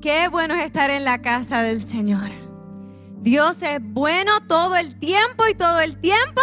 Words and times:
Qué 0.00 0.28
bueno 0.28 0.54
es 0.54 0.66
estar 0.66 0.90
en 0.90 1.04
la 1.04 1.22
casa 1.22 1.62
del 1.62 1.82
Señor. 1.82 2.30
Dios 3.22 3.62
es 3.62 3.78
bueno 3.80 4.32
todo 4.46 4.76
el 4.76 4.98
tiempo 4.98 5.44
y 5.50 5.54
todo 5.54 5.80
el 5.80 5.96
tiempo. 5.96 6.42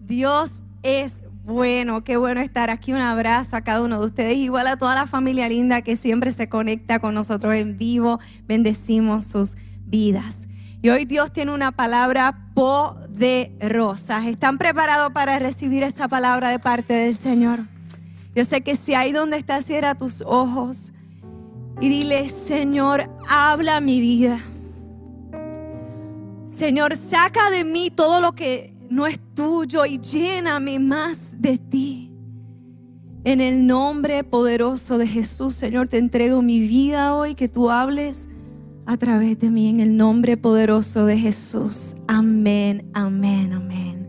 Dios 0.00 0.62
es 0.82 1.22
bueno. 1.44 2.04
Qué 2.04 2.18
bueno 2.18 2.42
estar 2.42 2.68
aquí. 2.68 2.92
Un 2.92 3.00
abrazo 3.00 3.56
a 3.56 3.62
cada 3.62 3.80
uno 3.80 4.00
de 4.00 4.04
ustedes. 4.04 4.36
Igual 4.36 4.66
a 4.66 4.76
toda 4.76 4.94
la 4.94 5.06
familia 5.06 5.48
linda 5.48 5.80
que 5.80 5.96
siempre 5.96 6.30
se 6.30 6.50
conecta 6.50 6.98
con 6.98 7.14
nosotros 7.14 7.54
en 7.54 7.78
vivo. 7.78 8.20
Bendecimos 8.46 9.24
sus 9.24 9.56
vidas. 9.86 10.46
Y 10.82 10.90
hoy 10.90 11.06
Dios 11.06 11.32
tiene 11.32 11.54
una 11.54 11.72
palabra 11.72 12.50
poderosa. 12.54 14.28
¿Están 14.28 14.58
preparados 14.58 15.12
para 15.12 15.38
recibir 15.38 15.84
esa 15.84 16.06
palabra 16.06 16.50
de 16.50 16.58
parte 16.58 16.92
del 16.92 17.16
Señor? 17.16 17.60
Yo 18.34 18.44
sé 18.44 18.60
que 18.60 18.76
si 18.76 18.94
ahí 18.94 19.12
donde 19.12 19.38
estás, 19.38 19.64
cierra 19.64 19.94
tus 19.94 20.20
ojos 20.20 20.92
y 21.80 21.88
dile, 21.88 22.28
Señor, 22.28 23.10
habla 23.28 23.80
mi 23.80 24.00
vida. 24.00 24.38
Señor, 26.46 26.96
saca 26.96 27.50
de 27.50 27.64
mí 27.64 27.90
todo 27.90 28.20
lo 28.20 28.32
que 28.32 28.72
no 28.90 29.06
es 29.06 29.18
tuyo 29.34 29.86
y 29.86 29.98
lléname 29.98 30.78
más 30.78 31.40
de 31.40 31.58
ti. 31.58 32.12
En 33.24 33.40
el 33.40 33.66
nombre 33.66 34.22
poderoso 34.24 34.98
de 34.98 35.06
Jesús, 35.06 35.54
Señor, 35.54 35.88
te 35.88 35.98
entrego 35.98 36.42
mi 36.42 36.60
vida 36.60 37.14
hoy, 37.14 37.34
que 37.34 37.48
tú 37.48 37.70
hables 37.70 38.28
a 38.84 38.96
través 38.96 39.38
de 39.38 39.50
mí, 39.50 39.68
en 39.70 39.80
el 39.80 39.96
nombre 39.96 40.36
poderoso 40.36 41.06
de 41.06 41.16
Jesús. 41.16 41.96
Amén, 42.08 42.90
amén, 42.94 43.52
amén. 43.52 44.08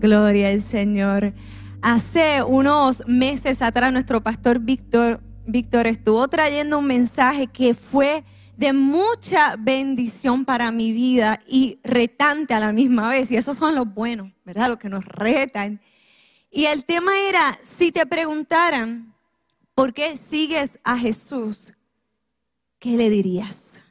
Gloria 0.00 0.50
al 0.50 0.62
Señor. 0.62 1.34
Hace 1.80 2.42
unos 2.42 3.02
meses 3.06 3.60
atrás, 3.62 3.92
nuestro 3.92 4.22
pastor 4.22 4.60
Víctor 4.60 5.20
Víctor 5.46 5.86
estuvo 5.86 6.26
trayendo 6.28 6.78
un 6.78 6.86
mensaje 6.86 7.46
que 7.46 7.74
fue 7.74 8.24
de 8.56 8.72
mucha 8.72 9.56
bendición 9.56 10.44
para 10.44 10.70
mi 10.70 10.92
vida 10.92 11.40
y 11.46 11.80
retante 11.82 12.54
a 12.54 12.60
la 12.60 12.72
misma 12.72 13.08
vez. 13.08 13.30
Y 13.30 13.36
esos 13.36 13.56
son 13.56 13.74
los 13.74 13.92
buenos, 13.92 14.30
¿verdad? 14.44 14.68
Los 14.68 14.78
que 14.78 14.88
nos 14.88 15.04
retan. 15.04 15.80
Y 16.50 16.66
el 16.66 16.84
tema 16.84 17.18
era, 17.18 17.58
si 17.64 17.90
te 17.90 18.06
preguntaran, 18.06 19.14
¿por 19.74 19.92
qué 19.94 20.16
sigues 20.16 20.78
a 20.84 20.96
Jesús? 20.96 21.74
¿Qué 22.78 22.90
le 22.90 23.10
dirías? 23.10 23.82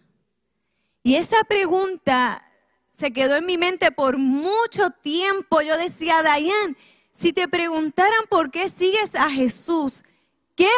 Y 1.03 1.15
esa 1.15 1.43
pregunta 1.43 2.45
se 2.89 3.11
quedó 3.11 3.35
en 3.35 3.45
mi 3.45 3.57
mente 3.57 3.91
por 3.91 4.17
mucho 4.17 4.91
tiempo. 5.01 5.61
Yo 5.61 5.75
decía, 5.77 6.21
Dayan, 6.21 6.77
si 7.11 7.33
te 7.33 7.47
preguntaran 7.47 8.25
por 8.29 8.51
qué 8.51 8.69
sigues 8.69 9.15
a 9.15 9.29
Jesús, 9.29 10.03
¿qué 10.55 10.69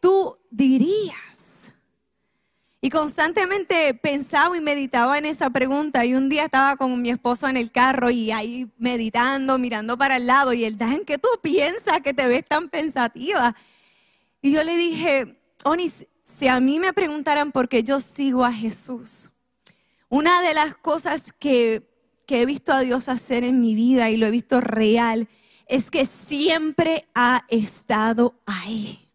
tú 0.00 0.38
dirías? 0.50 1.72
Y 2.82 2.88
constantemente 2.88 3.92
pensaba 3.92 4.56
y 4.56 4.60
meditaba 4.60 5.18
en 5.18 5.26
esa 5.26 5.50
pregunta. 5.50 6.04
Y 6.06 6.14
un 6.14 6.30
día 6.30 6.46
estaba 6.46 6.76
con 6.76 7.00
mi 7.02 7.10
esposo 7.10 7.46
en 7.46 7.58
el 7.58 7.70
carro 7.70 8.10
y 8.10 8.30
ahí 8.30 8.70
meditando, 8.78 9.58
mirando 9.58 9.98
para 9.98 10.16
el 10.16 10.26
lado. 10.26 10.54
Y 10.54 10.64
él, 10.64 10.76
¿en 10.80 11.04
qué 11.04 11.18
tú 11.18 11.28
piensas 11.42 12.00
que 12.00 12.14
te 12.14 12.26
ves 12.26 12.44
tan 12.46 12.70
pensativa? 12.70 13.54
Y 14.40 14.52
yo 14.52 14.64
le 14.64 14.76
dije, 14.78 15.38
Onis, 15.64 16.06
si 16.22 16.48
a 16.48 16.58
mí 16.58 16.78
me 16.78 16.94
preguntaran 16.94 17.52
por 17.52 17.68
qué 17.68 17.82
yo 17.82 18.00
sigo 18.00 18.46
a 18.46 18.52
Jesús, 18.52 19.30
una 20.08 20.40
de 20.40 20.54
las 20.54 20.74
cosas 20.74 21.34
que, 21.34 21.86
que 22.26 22.40
he 22.40 22.46
visto 22.46 22.72
a 22.72 22.80
Dios 22.80 23.10
hacer 23.10 23.44
en 23.44 23.60
mi 23.60 23.74
vida 23.74 24.08
y 24.08 24.16
lo 24.16 24.26
he 24.26 24.30
visto 24.30 24.62
real 24.62 25.28
es 25.66 25.90
que 25.90 26.06
siempre 26.06 27.06
ha 27.14 27.44
estado 27.48 28.34
ahí. 28.46 29.09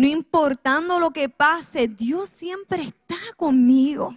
No 0.00 0.06
importando 0.06 0.98
lo 0.98 1.10
que 1.10 1.28
pase, 1.28 1.86
Dios 1.86 2.30
siempre 2.30 2.80
está 2.84 3.18
conmigo. 3.36 4.16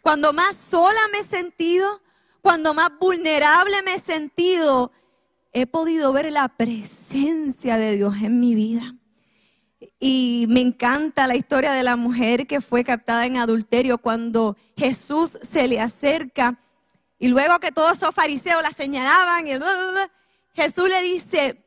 Cuando 0.00 0.32
más 0.32 0.56
sola 0.56 0.98
me 1.12 1.18
he 1.18 1.22
sentido, 1.22 2.00
cuando 2.40 2.72
más 2.72 2.88
vulnerable 2.98 3.82
me 3.82 3.92
he 3.92 3.98
sentido, 3.98 4.90
he 5.52 5.66
podido 5.66 6.14
ver 6.14 6.32
la 6.32 6.48
presencia 6.48 7.76
de 7.76 7.96
Dios 7.96 8.16
en 8.22 8.40
mi 8.40 8.54
vida. 8.54 8.94
Y 10.00 10.46
me 10.48 10.62
encanta 10.62 11.26
la 11.26 11.36
historia 11.36 11.72
de 11.72 11.82
la 11.82 11.96
mujer 11.96 12.46
que 12.46 12.62
fue 12.62 12.82
captada 12.82 13.26
en 13.26 13.36
adulterio 13.36 13.98
cuando 13.98 14.56
Jesús 14.78 15.38
se 15.42 15.68
le 15.68 15.78
acerca 15.78 16.58
y 17.18 17.28
luego 17.28 17.58
que 17.58 17.70
todos 17.70 17.98
esos 17.98 18.14
fariseos 18.14 18.62
la 18.62 18.70
señalaban 18.70 19.46
y 19.46 19.50
Jesús 20.54 20.88
le 20.88 21.02
dice, 21.02 21.62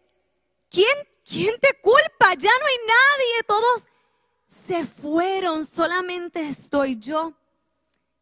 ¿quién 0.68 1.11
¿Quién 1.32 1.56
te 1.62 1.74
culpa? 1.82 2.34
Ya 2.38 2.50
no 2.60 2.66
hay 2.66 2.78
nadie. 2.88 3.44
Todos 3.48 3.88
se 4.48 4.86
fueron. 4.86 5.64
Solamente 5.64 6.46
estoy 6.46 7.00
yo. 7.00 7.34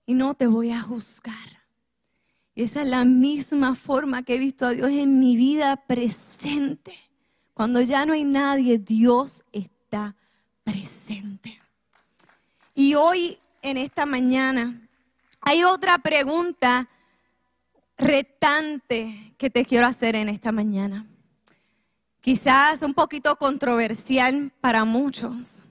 Y 0.05 0.13
no 0.13 0.35
te 0.35 0.45
voy 0.45 0.71
a 0.71 0.79
juzgar. 0.79 1.33
Y 2.53 2.63
esa 2.63 2.81
es 2.81 2.87
la 2.87 3.05
misma 3.05 3.73
forma 3.73 4.21
que 4.21 4.35
he 4.35 4.37
visto 4.37 4.67
a 4.67 4.71
Dios 4.71 4.91
en 4.91 5.17
mi 5.17 5.35
vida 5.35 5.75
presente. 5.87 6.95
Cuando 7.55 7.81
ya 7.81 8.05
no 8.05 8.13
hay 8.13 8.25
nadie, 8.25 8.77
Dios 8.77 9.43
está 9.51 10.15
presente. 10.63 11.59
Y 12.75 12.93
hoy, 12.93 13.39
en 13.63 13.77
esta 13.77 14.05
mañana, 14.05 14.87
hay 15.41 15.63
otra 15.63 15.97
pregunta 15.97 16.87
retante 17.97 19.33
que 19.37 19.49
te 19.49 19.65
quiero 19.65 19.87
hacer 19.87 20.15
en 20.15 20.29
esta 20.29 20.51
mañana 20.51 21.07
quizás 22.21 22.81
un 22.81 22.93
poquito 22.93 23.35
controversial 23.37 24.51
para 24.61 24.85
muchos. 24.85 25.63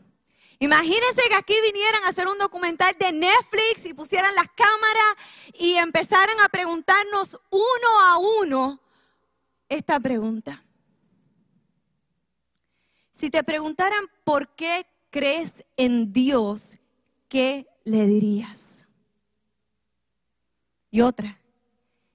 Imagínense 0.61 1.23
que 1.29 1.37
aquí 1.37 1.55
vinieran 1.63 2.05
a 2.05 2.09
hacer 2.09 2.27
un 2.27 2.39
documental 2.39 2.93
de 2.99 3.13
Netflix 3.13 3.87
y 3.87 3.95
pusieran 3.95 4.35
las 4.35 4.49
cámaras 4.49 5.15
y 5.55 5.75
empezaran 5.75 6.37
a 6.45 6.49
preguntarnos 6.49 7.41
uno 7.51 8.01
a 8.07 8.19
uno 8.43 8.81
esta 9.69 10.01
pregunta. 10.01 10.63
Si 13.13 13.31
te 13.31 13.45
preguntaran 13.45 14.07
por 14.25 14.55
qué 14.57 14.87
crees 15.11 15.65
en 15.77 16.13
Dios, 16.13 16.79
¿qué 17.29 17.69
le 17.85 18.07
dirías? 18.07 18.87
Y 20.91 21.03
otra, 21.03 21.41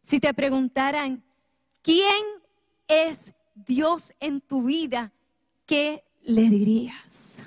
si 0.01 0.19
te 0.19 0.33
preguntaran, 0.33 1.23
¿quién 1.81 2.23
es 2.87 3.33
Dios 3.53 4.13
en 4.19 4.41
tu 4.41 4.63
vida, 4.63 5.11
¿qué 5.65 6.03
le 6.21 6.43
dirías? 6.43 7.45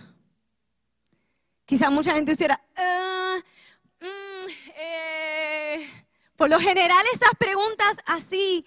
Quizá 1.65 1.91
mucha 1.91 2.15
gente 2.15 2.33
hiciera, 2.33 2.61
ah, 2.77 3.39
mm, 4.01 4.51
eh". 4.79 5.89
por 6.37 6.49
lo 6.49 6.61
general 6.61 7.05
esas 7.13 7.31
preguntas 7.39 7.99
así 8.07 8.65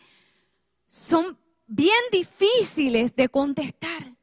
son 0.89 1.37
bien 1.67 2.03
difíciles 2.11 3.15
de 3.15 3.29
contestar 3.29 4.17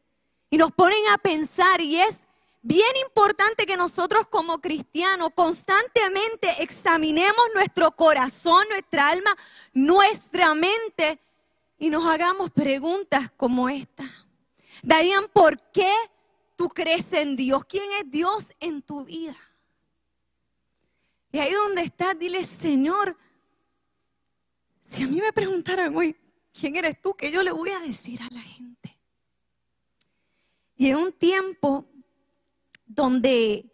y 0.50 0.58
nos 0.58 0.72
ponen 0.72 0.98
a 1.12 1.18
pensar 1.18 1.80
y 1.80 1.96
es 1.96 2.26
bien 2.60 2.96
importante 3.06 3.64
que 3.64 3.76
nosotros 3.76 4.26
como 4.28 4.60
cristianos 4.60 5.30
constantemente 5.34 6.62
examinemos 6.62 7.44
nuestro 7.54 7.92
corazón, 7.92 8.66
nuestra 8.68 9.08
alma, 9.08 9.36
nuestra 9.72 10.54
mente 10.54 11.20
y 11.78 11.90
nos 11.90 12.06
hagamos 12.06 12.50
preguntas 12.50 13.30
como 13.36 13.68
esta. 13.68 14.04
Darían, 14.82 15.28
¿por 15.32 15.58
qué 15.72 15.92
tú 16.56 16.68
crees 16.68 17.12
en 17.12 17.36
Dios? 17.36 17.64
¿Quién 17.64 17.84
es 18.00 18.10
Dios 18.10 18.54
en 18.60 18.82
tu 18.82 19.04
vida? 19.04 19.36
Y 21.32 21.38
ahí 21.38 21.52
donde 21.52 21.82
estás, 21.82 22.18
dile, 22.18 22.44
Señor, 22.44 23.16
si 24.80 25.02
a 25.02 25.06
mí 25.06 25.20
me 25.20 25.32
preguntaran 25.32 25.94
hoy, 25.94 26.16
¿quién 26.58 26.76
eres 26.76 27.00
tú? 27.00 27.14
¿Qué 27.14 27.30
yo 27.30 27.42
le 27.42 27.52
voy 27.52 27.70
a 27.70 27.80
decir 27.80 28.22
a 28.22 28.32
la 28.32 28.40
gente? 28.40 28.98
Y 30.76 30.90
en 30.90 30.96
un 30.96 31.12
tiempo 31.12 31.86
donde 32.86 33.70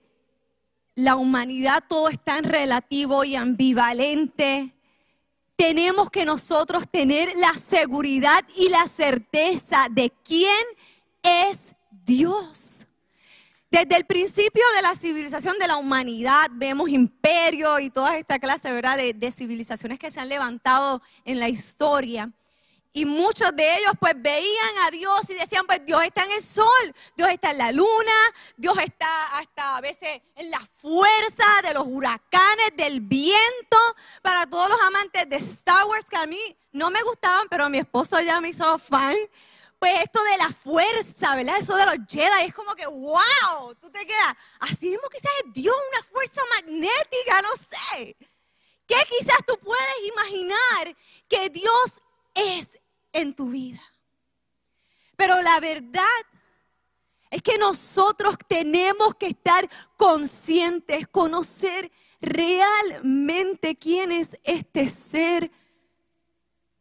la 0.95 1.17
humanidad 1.17 1.85
todo 1.89 2.09
es 2.09 2.23
tan 2.23 2.45
relativo 2.45 3.25
y 3.25 3.37
ambivalente, 3.37 4.75
tenemos 5.63 6.11
que 6.11 6.25
nosotros 6.25 6.89
tener 6.91 7.33
la 7.37 7.55
seguridad 7.55 8.41
y 8.57 8.69
la 8.69 8.85
certeza 8.89 9.87
de 9.89 10.13
quién 10.25 10.65
es 11.23 11.77
Dios. 12.05 12.89
Desde 13.71 13.95
el 13.95 14.05
principio 14.05 14.65
de 14.75 14.83
la 14.83 14.97
civilización 14.97 15.57
de 15.61 15.69
la 15.69 15.77
humanidad 15.77 16.51
vemos 16.51 16.89
imperios 16.89 17.81
y 17.81 17.91
toda 17.91 18.19
esta 18.19 18.41
clase 18.41 18.73
¿verdad? 18.73 18.97
De, 18.97 19.31
civilizaciones 19.31 20.01
que 20.01 20.11
se 20.11 20.19
han 20.19 20.29
levantado 20.29 21.01
en 21.25 21.39
la 21.39 21.49
historia. 21.49 22.33
Y 22.95 23.07
muchos 23.07 23.57
de 23.57 23.77
ellos 23.77 23.93
pues 23.99 24.13
veían 24.17 24.79
a 24.87 24.91
Dios 24.91 25.23
y 25.31 25.35
decían, 25.35 25.67
pues 25.67 25.85
Dios 25.85 26.03
está 26.05 26.25
en 26.25 26.33
el 26.33 26.43
sol, 26.43 26.95
Dios 27.17 27.31
está 27.31 27.53
en 27.53 27.59
la 27.59 27.73
luna, 27.73 28.13
Dios 28.57 28.77
está 28.79 29.39
hasta 29.39 29.77
a 29.77 29.81
veces 29.81 30.21
en 30.37 30.51
la 30.51 30.61
fuerza 30.61 31.45
de 31.63 31.73
los 31.73 31.87
huracanes, 31.87 32.77
del 32.77 33.01
viento. 33.01 33.79
Para 34.21 34.47
todos 34.47 34.69
los 34.69 34.81
amantes 34.83 35.29
de 35.29 35.37
Star 35.37 35.87
Wars 35.87 36.05
que 36.09 36.17
a 36.17 36.27
mí 36.27 36.41
no 36.73 36.91
me 36.91 37.03
gustaban, 37.03 37.49
pero 37.49 37.71
mi 37.71 37.79
esposo 37.79 38.21
ya 38.21 38.41
me 38.41 38.51
hizo 38.51 38.79
fan 38.79 39.17
pues 39.79 40.01
esto 40.01 40.23
de 40.23 40.37
la 40.37 40.49
fuerza, 40.53 41.35
¿verdad? 41.35 41.57
Eso 41.59 41.75
de 41.75 41.85
los 41.85 41.97
Jedi 42.09 42.45
es 42.45 42.55
como 42.55 42.73
que, 42.77 42.87
wow, 42.87 43.75
tú 43.81 43.91
te 43.91 44.07
quedas, 44.07 44.37
así 44.61 44.89
mismo 44.91 45.09
quizás 45.09 45.33
es 45.45 45.53
Dios, 45.53 45.75
una 45.93 46.05
fuerza 46.05 46.41
magnética, 46.55 47.43
no 47.43 47.49
sé. 47.57 48.17
¿Qué 48.87 48.95
quizás 49.09 49.39
tú 49.45 49.59
puedes 49.59 50.07
imaginar 50.07 50.97
que 51.29 51.49
Dios 51.51 52.01
es 52.33 52.79
en 53.13 53.35
tu 53.35 53.49
vida? 53.49 53.81
Pero 55.17 55.41
la 55.43 55.61
verdad 55.61 56.03
es 57.31 57.43
que 57.43 57.57
nosotros 57.59 58.37
tenemos 58.49 59.15
que 59.15 59.29
estar 59.29 59.69
conscientes, 59.97 61.07
conocer 61.09 61.91
realmente 62.21 63.77
quién 63.77 64.13
es 64.13 64.39
este 64.45 64.89
ser 64.89 65.51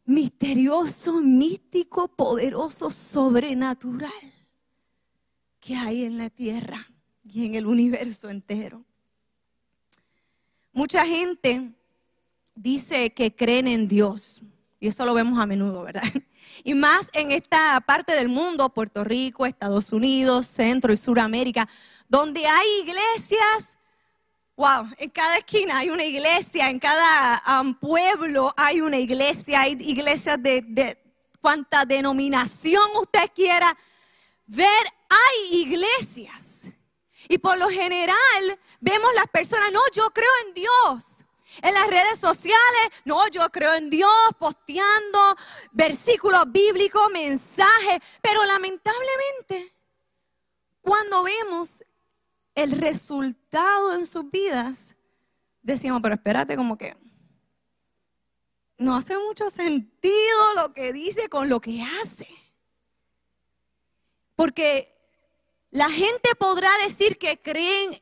misterioso, 0.04 1.20
místico, 1.20 2.08
poderoso, 2.08 2.90
sobrenatural 2.90 4.10
que 5.60 5.76
hay 5.76 6.04
en 6.04 6.18
la 6.18 6.28
tierra 6.28 6.90
y 7.24 7.46
en 7.46 7.54
el 7.54 7.66
universo 7.66 8.28
entero. 8.28 8.84
Mucha 10.72 11.06
gente 11.06 11.72
dice 12.54 13.14
que 13.14 13.34
creen 13.34 13.68
en 13.68 13.88
Dios. 13.88 14.42
Y 14.82 14.88
eso 14.88 15.06
lo 15.06 15.14
vemos 15.14 15.38
a 15.38 15.46
menudo, 15.46 15.84
¿verdad? 15.84 16.02
Y 16.64 16.74
más 16.74 17.08
en 17.12 17.30
esta 17.30 17.80
parte 17.80 18.14
del 18.14 18.28
mundo, 18.28 18.68
Puerto 18.68 19.04
Rico, 19.04 19.46
Estados 19.46 19.92
Unidos, 19.92 20.46
Centro 20.46 20.92
y 20.92 20.96
Suramérica, 20.96 21.68
donde 22.08 22.44
hay 22.46 22.66
iglesias 22.82 23.78
Wow, 24.56 24.86
en 24.98 25.08
cada 25.10 25.38
esquina 25.38 25.78
hay 25.78 25.88
una 25.88 26.04
iglesia, 26.04 26.68
en 26.68 26.78
cada 26.78 27.42
um, 27.60 27.74
pueblo 27.74 28.52
hay 28.56 28.80
una 28.80 28.98
iglesia, 28.98 29.62
hay 29.62 29.72
iglesias 29.80 30.40
de, 30.42 30.62
de 30.62 30.98
cuanta 31.40 31.86
denominación 31.86 32.84
usted 33.00 33.30
quiera 33.34 33.76
ver, 34.46 34.84
hay 35.08 35.60
iglesias. 35.60 36.68
Y 37.28 37.38
por 37.38 37.56
lo 37.56 37.68
general 37.70 38.58
vemos 38.78 39.14
las 39.14 39.26
personas, 39.28 39.72
no, 39.72 39.80
yo 39.94 40.10
creo 40.10 40.30
en 40.46 40.54
Dios. 40.54 41.24
En 41.60 41.74
las 41.74 41.86
redes 41.86 42.18
sociales, 42.18 42.90
no, 43.04 43.28
yo 43.28 43.48
creo 43.50 43.74
en 43.74 43.90
Dios, 43.90 44.10
posteando 44.38 45.36
versículos 45.72 46.44
bíblicos, 46.46 47.10
mensajes, 47.12 48.00
pero 48.22 48.44
lamentablemente, 48.46 49.76
cuando 50.80 51.22
vemos 51.22 51.84
el 52.54 52.72
resultado 52.72 53.94
en 53.94 54.06
sus 54.06 54.30
vidas, 54.30 54.96
decíamos, 55.62 56.00
pero 56.02 56.14
espérate, 56.14 56.56
como 56.56 56.78
que 56.78 56.96
no 58.78 58.96
hace 58.96 59.16
mucho 59.16 59.48
sentido 59.48 60.54
lo 60.56 60.72
que 60.72 60.92
dice 60.92 61.28
con 61.28 61.48
lo 61.48 61.60
que 61.60 61.82
hace. 61.82 62.28
Porque 64.34 64.92
la 65.70 65.88
gente 65.88 66.34
podrá 66.34 66.70
decir 66.84 67.16
que 67.16 67.40
creen 67.40 68.01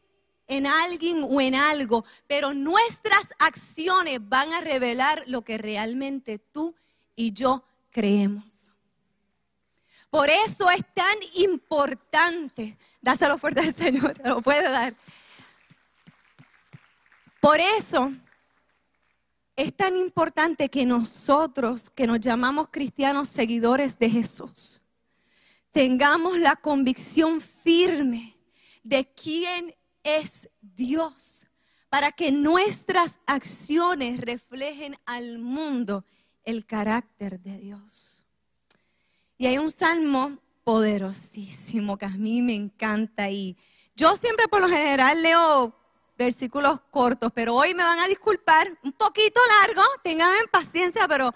en 0.51 0.67
alguien 0.67 1.25
o 1.25 1.41
en 1.41 1.55
algo, 1.55 2.05
pero 2.27 2.53
nuestras 2.53 3.33
acciones 3.39 4.21
van 4.29 4.53
a 4.53 4.61
revelar 4.61 5.25
lo 5.27 5.43
que 5.43 5.57
realmente 5.57 6.39
tú 6.39 6.75
y 7.17 7.33
yo 7.33 7.65
creemos. 7.91 8.71
Por 10.11 10.29
eso 10.29 10.69
es 10.71 10.83
tan 10.93 11.17
importante 11.35 12.77
Dáselo 13.01 13.39
fuerte 13.39 13.61
al 13.61 13.73
Señor, 13.73 14.15
lo 14.25 14.43
puede 14.43 14.69
dar. 14.69 14.95
Por 17.41 17.59
eso 17.61 18.13
es 19.57 19.75
tan 19.75 19.97
importante 19.97 20.69
que 20.69 20.85
nosotros, 20.85 21.89
que 21.89 22.07
nos 22.07 22.21
llamamos 22.21 22.69
cristianos 22.71 23.29
seguidores 23.29 23.99
de 23.99 24.11
Jesús, 24.11 24.81
tengamos 25.73 26.39
la 26.39 26.57
convicción 26.57 27.41
firme 27.41 28.37
de 28.83 29.07
quién 29.07 29.75
es 30.03 30.49
Dios, 30.61 31.47
para 31.89 32.13
que 32.13 32.33
nuestras 32.33 33.21
acciones 33.27 34.21
reflejen 34.21 34.97
al 35.07 35.39
mundo 35.39 36.05
el 36.45 36.67
carácter 36.67 37.41
de 37.41 37.59
Dios. 37.59 38.25
Y 39.39 39.47
hay 39.47 39.59
un 39.59 39.71
salmo 39.71 40.39
poderosísimo 40.65 41.97
que 41.97 42.07
a 42.07 42.11
mí 42.11 42.43
me 42.43 42.55
encanta 42.55 43.31
y 43.31 43.57
yo 43.97 44.17
siempre 44.17 44.49
por 44.49 44.61
lo 44.61 44.69
general 44.69 45.23
leo 45.23 45.75
versículos 46.17 46.81
cortos, 46.91 47.33
pero 47.35 47.55
hoy 47.55 47.75
me 47.75 47.83
van 47.83 47.99
a 47.99 48.07
disculpar, 48.07 48.79
un 48.83 48.93
poquito 48.93 49.41
largo, 49.63 49.83
tengan 50.05 50.31
paciencia, 50.53 51.09
pero 51.09 51.35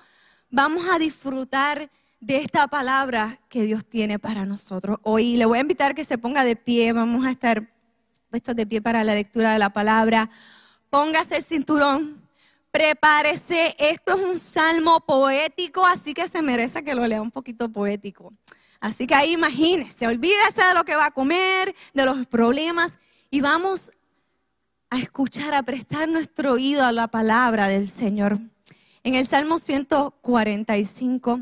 vamos 0.51 0.87
a 0.91 0.99
disfrutar 0.99 1.91
de 2.21 2.37
esta 2.37 2.69
palabra 2.69 3.39
que 3.49 3.65
Dios 3.65 3.85
tiene 3.87 4.19
para 4.19 4.45
nosotros. 4.45 4.99
Hoy 5.03 5.37
le 5.37 5.47
voy 5.47 5.59
a 5.59 5.63
invitar 5.63 5.95
que 5.95 6.05
se 6.05 6.19
ponga 6.19 6.45
de 6.45 6.57
pie, 6.57 6.93
vamos 6.93 7.25
a 7.27 7.31
estar 7.31 7.74
puestos 8.35 8.57
de 8.57 8.67
pie 8.67 8.83
para 8.83 9.05
la 9.05 9.15
lectura 9.15 9.53
de 9.53 9.61
la 9.61 9.71
palabra. 9.71 10.29
Póngase 10.91 11.37
el 11.37 11.45
cinturón, 11.45 12.21
prepárese, 12.73 13.77
esto 13.79 14.17
es 14.17 14.25
un 14.25 14.41
salmo 14.41 14.99
poético, 15.07 15.87
así 15.87 16.15
que 16.15 16.27
se 16.27 16.43
merece 16.43 16.83
que 16.83 16.97
lo 16.97 17.07
lea 17.07 17.23
un 17.23 17.31
poquito 17.31 17.69
poético. 17.69 18.33
Así 18.81 19.07
que 19.07 19.15
ahí 19.15 19.35
imagínese, 19.35 20.09
olvídese 20.09 20.65
de 20.65 20.75
lo 20.75 20.85
que 20.85 20.97
va 20.97 21.07
a 21.07 21.11
comer, 21.13 21.77
de 21.93 22.05
los 22.05 22.27
problemas 22.27 22.99
y 23.31 23.41
vamos 23.41 23.93
a 24.91 24.99
escuchar, 24.99 25.55
a 25.55 25.63
prestar 25.63 26.09
nuestro 26.09 26.55
oído 26.55 26.85
a 26.85 26.91
la 26.91 27.07
palabra 27.07 27.69
del 27.69 27.87
Señor. 27.87 28.41
En 29.05 29.15
el 29.15 29.29
Salmo 29.29 29.59
145, 29.59 31.41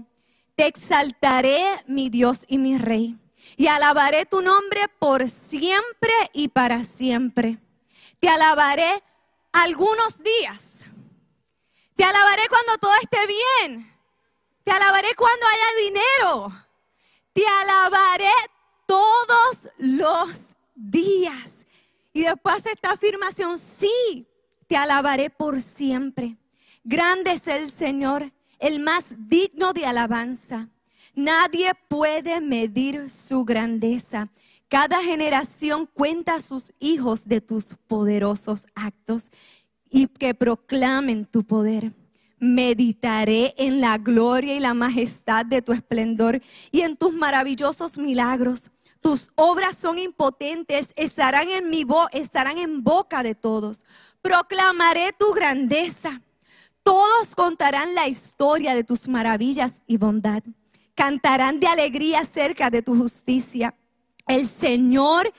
te 0.56 0.66
exaltaré 0.66 1.64
mi 1.86 2.10
Dios 2.10 2.44
y 2.48 2.58
mi 2.58 2.76
Rey, 2.76 3.16
y 3.56 3.66
alabaré 3.66 4.26
tu 4.26 4.40
nombre 4.40 4.88
por 4.98 5.28
siempre 5.28 6.12
y 6.32 6.48
para 6.48 6.84
siempre. 6.84 7.58
Te 8.20 8.28
alabaré 8.28 9.02
algunos 9.52 10.22
días. 10.22 10.86
Te 11.96 12.04
alabaré 12.04 12.42
cuando 12.48 12.78
todo 12.78 12.92
esté 13.02 13.18
bien. 13.26 13.92
Te 14.64 14.70
alabaré 14.70 15.08
cuando 15.16 15.46
haya 15.46 15.90
dinero 15.90 16.62
te 17.32 17.42
alabaré 17.46 18.30
todos 18.86 19.68
los 19.78 20.56
días. 20.74 21.66
Y 22.12 22.22
después 22.22 22.66
esta 22.66 22.92
afirmación, 22.92 23.58
sí, 23.58 24.26
te 24.66 24.76
alabaré 24.76 25.30
por 25.30 25.60
siempre. 25.60 26.36
Grande 26.84 27.32
es 27.32 27.46
el 27.46 27.70
Señor, 27.70 28.32
el 28.58 28.80
más 28.80 29.14
digno 29.28 29.72
de 29.72 29.86
alabanza. 29.86 30.68
Nadie 31.14 31.72
puede 31.88 32.40
medir 32.40 33.10
su 33.10 33.44
grandeza. 33.44 34.28
Cada 34.68 35.02
generación 35.02 35.86
cuenta 35.92 36.36
a 36.36 36.40
sus 36.40 36.72
hijos 36.78 37.26
de 37.26 37.40
tus 37.40 37.74
poderosos 37.86 38.66
actos 38.74 39.30
y 39.90 40.06
que 40.06 40.34
proclamen 40.34 41.26
tu 41.26 41.44
poder 41.44 41.92
meditaré 42.42 43.54
en 43.56 43.80
la 43.80 43.98
gloria 43.98 44.56
y 44.56 44.60
la 44.60 44.74
majestad 44.74 45.46
de 45.46 45.62
tu 45.62 45.72
esplendor 45.72 46.42
y 46.72 46.80
en 46.80 46.96
tus 46.96 47.14
maravillosos 47.14 47.98
milagros. 47.98 48.72
Tus 49.00 49.30
obras 49.36 49.76
son 49.76 49.96
impotentes, 49.96 50.92
estarán 50.96 51.48
en 51.50 51.70
mi 51.70 51.84
voz, 51.84 52.08
estarán 52.12 52.58
en 52.58 52.82
boca 52.82 53.22
de 53.22 53.36
todos. 53.36 53.86
Proclamaré 54.22 55.12
tu 55.16 55.32
grandeza. 55.32 56.20
Todos 56.82 57.36
contarán 57.36 57.94
la 57.94 58.08
historia 58.08 58.74
de 58.74 58.82
tus 58.82 59.06
maravillas 59.06 59.84
y 59.86 59.96
bondad. 59.96 60.42
Cantarán 61.04 61.58
de 61.58 61.66
alegría 61.66 62.20
acerca 62.20 62.70
de 62.70 62.80
tu 62.80 62.94
justicia. 62.96 63.74
El 64.28 64.46
Señor 64.46 65.32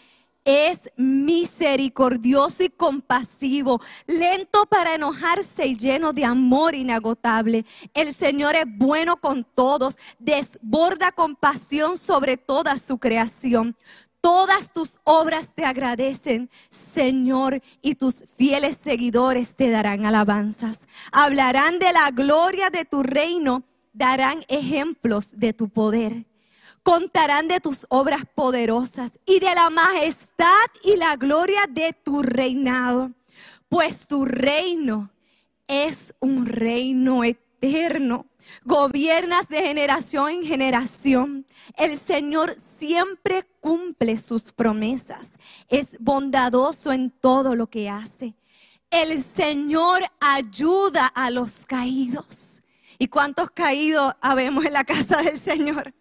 es 0.43 0.91
misericordioso 0.97 2.63
y 2.63 2.69
compasivo, 2.69 3.79
lento 4.05 4.65
para 4.65 4.95
enojarse 4.95 5.65
y 5.65 5.77
lleno 5.77 6.11
de 6.11 6.25
amor 6.25 6.75
inagotable. 6.75 7.65
El 7.93 8.13
Señor 8.13 8.55
es 8.55 8.65
bueno 8.67 9.15
con 9.15 9.45
todos, 9.45 9.97
desborda 10.19 11.13
compasión 11.13 11.97
sobre 11.97 12.35
toda 12.35 12.77
su 12.77 12.97
creación. 12.97 13.77
Todas 14.19 14.73
tus 14.73 14.99
obras 15.05 15.55
te 15.55 15.63
agradecen, 15.63 16.49
Señor, 16.71 17.61
y 17.81 17.95
tus 17.95 18.25
fieles 18.35 18.75
seguidores 18.75 19.55
te 19.55 19.69
darán 19.69 20.05
alabanzas. 20.05 20.89
Hablarán 21.13 21.79
de 21.79 21.93
la 21.93 22.11
gloria 22.11 22.69
de 22.69 22.83
tu 22.83 23.01
reino, 23.01 23.63
darán 23.93 24.43
ejemplos 24.47 25.31
de 25.37 25.53
tu 25.53 25.69
poder. 25.69 26.25
Contarán 26.83 27.47
de 27.47 27.59
tus 27.59 27.85
obras 27.89 28.23
poderosas 28.35 29.19
y 29.25 29.39
de 29.39 29.55
la 29.55 29.69
majestad 29.69 30.67
y 30.83 30.97
la 30.97 31.15
gloria 31.15 31.61
de 31.69 31.93
tu 31.93 32.21
reinado, 32.21 33.11
pues 33.69 34.07
tu 34.07 34.25
reino 34.25 35.09
es 35.67 36.13
un 36.19 36.45
reino 36.45 37.23
eterno 37.23 38.25
Gobiernas 38.65 39.49
de 39.49 39.61
generación 39.61 40.29
en 40.29 40.43
generación. 40.43 41.45
El 41.77 41.97
Señor 41.97 42.55
siempre 42.59 43.43
cumple 43.61 44.17
sus 44.17 44.51
promesas. 44.51 45.33
Es 45.69 45.97
bondadoso 45.99 46.91
en 46.91 47.09
todo 47.09 47.55
lo 47.55 47.67
que 47.67 47.89
hace. 47.89 48.35
El 48.89 49.23
Señor 49.23 50.01
ayuda 50.19 51.07
a 51.07 51.29
los 51.29 51.65
caídos. 51.65 52.62
¿Y 53.03 53.07
cuántos 53.07 53.51
caídos 53.51 54.13
habemos 54.21 54.63
en 54.63 54.71
la 54.71 54.85
casa 54.85 55.21
del 55.21 55.37
Señor? 55.37 55.93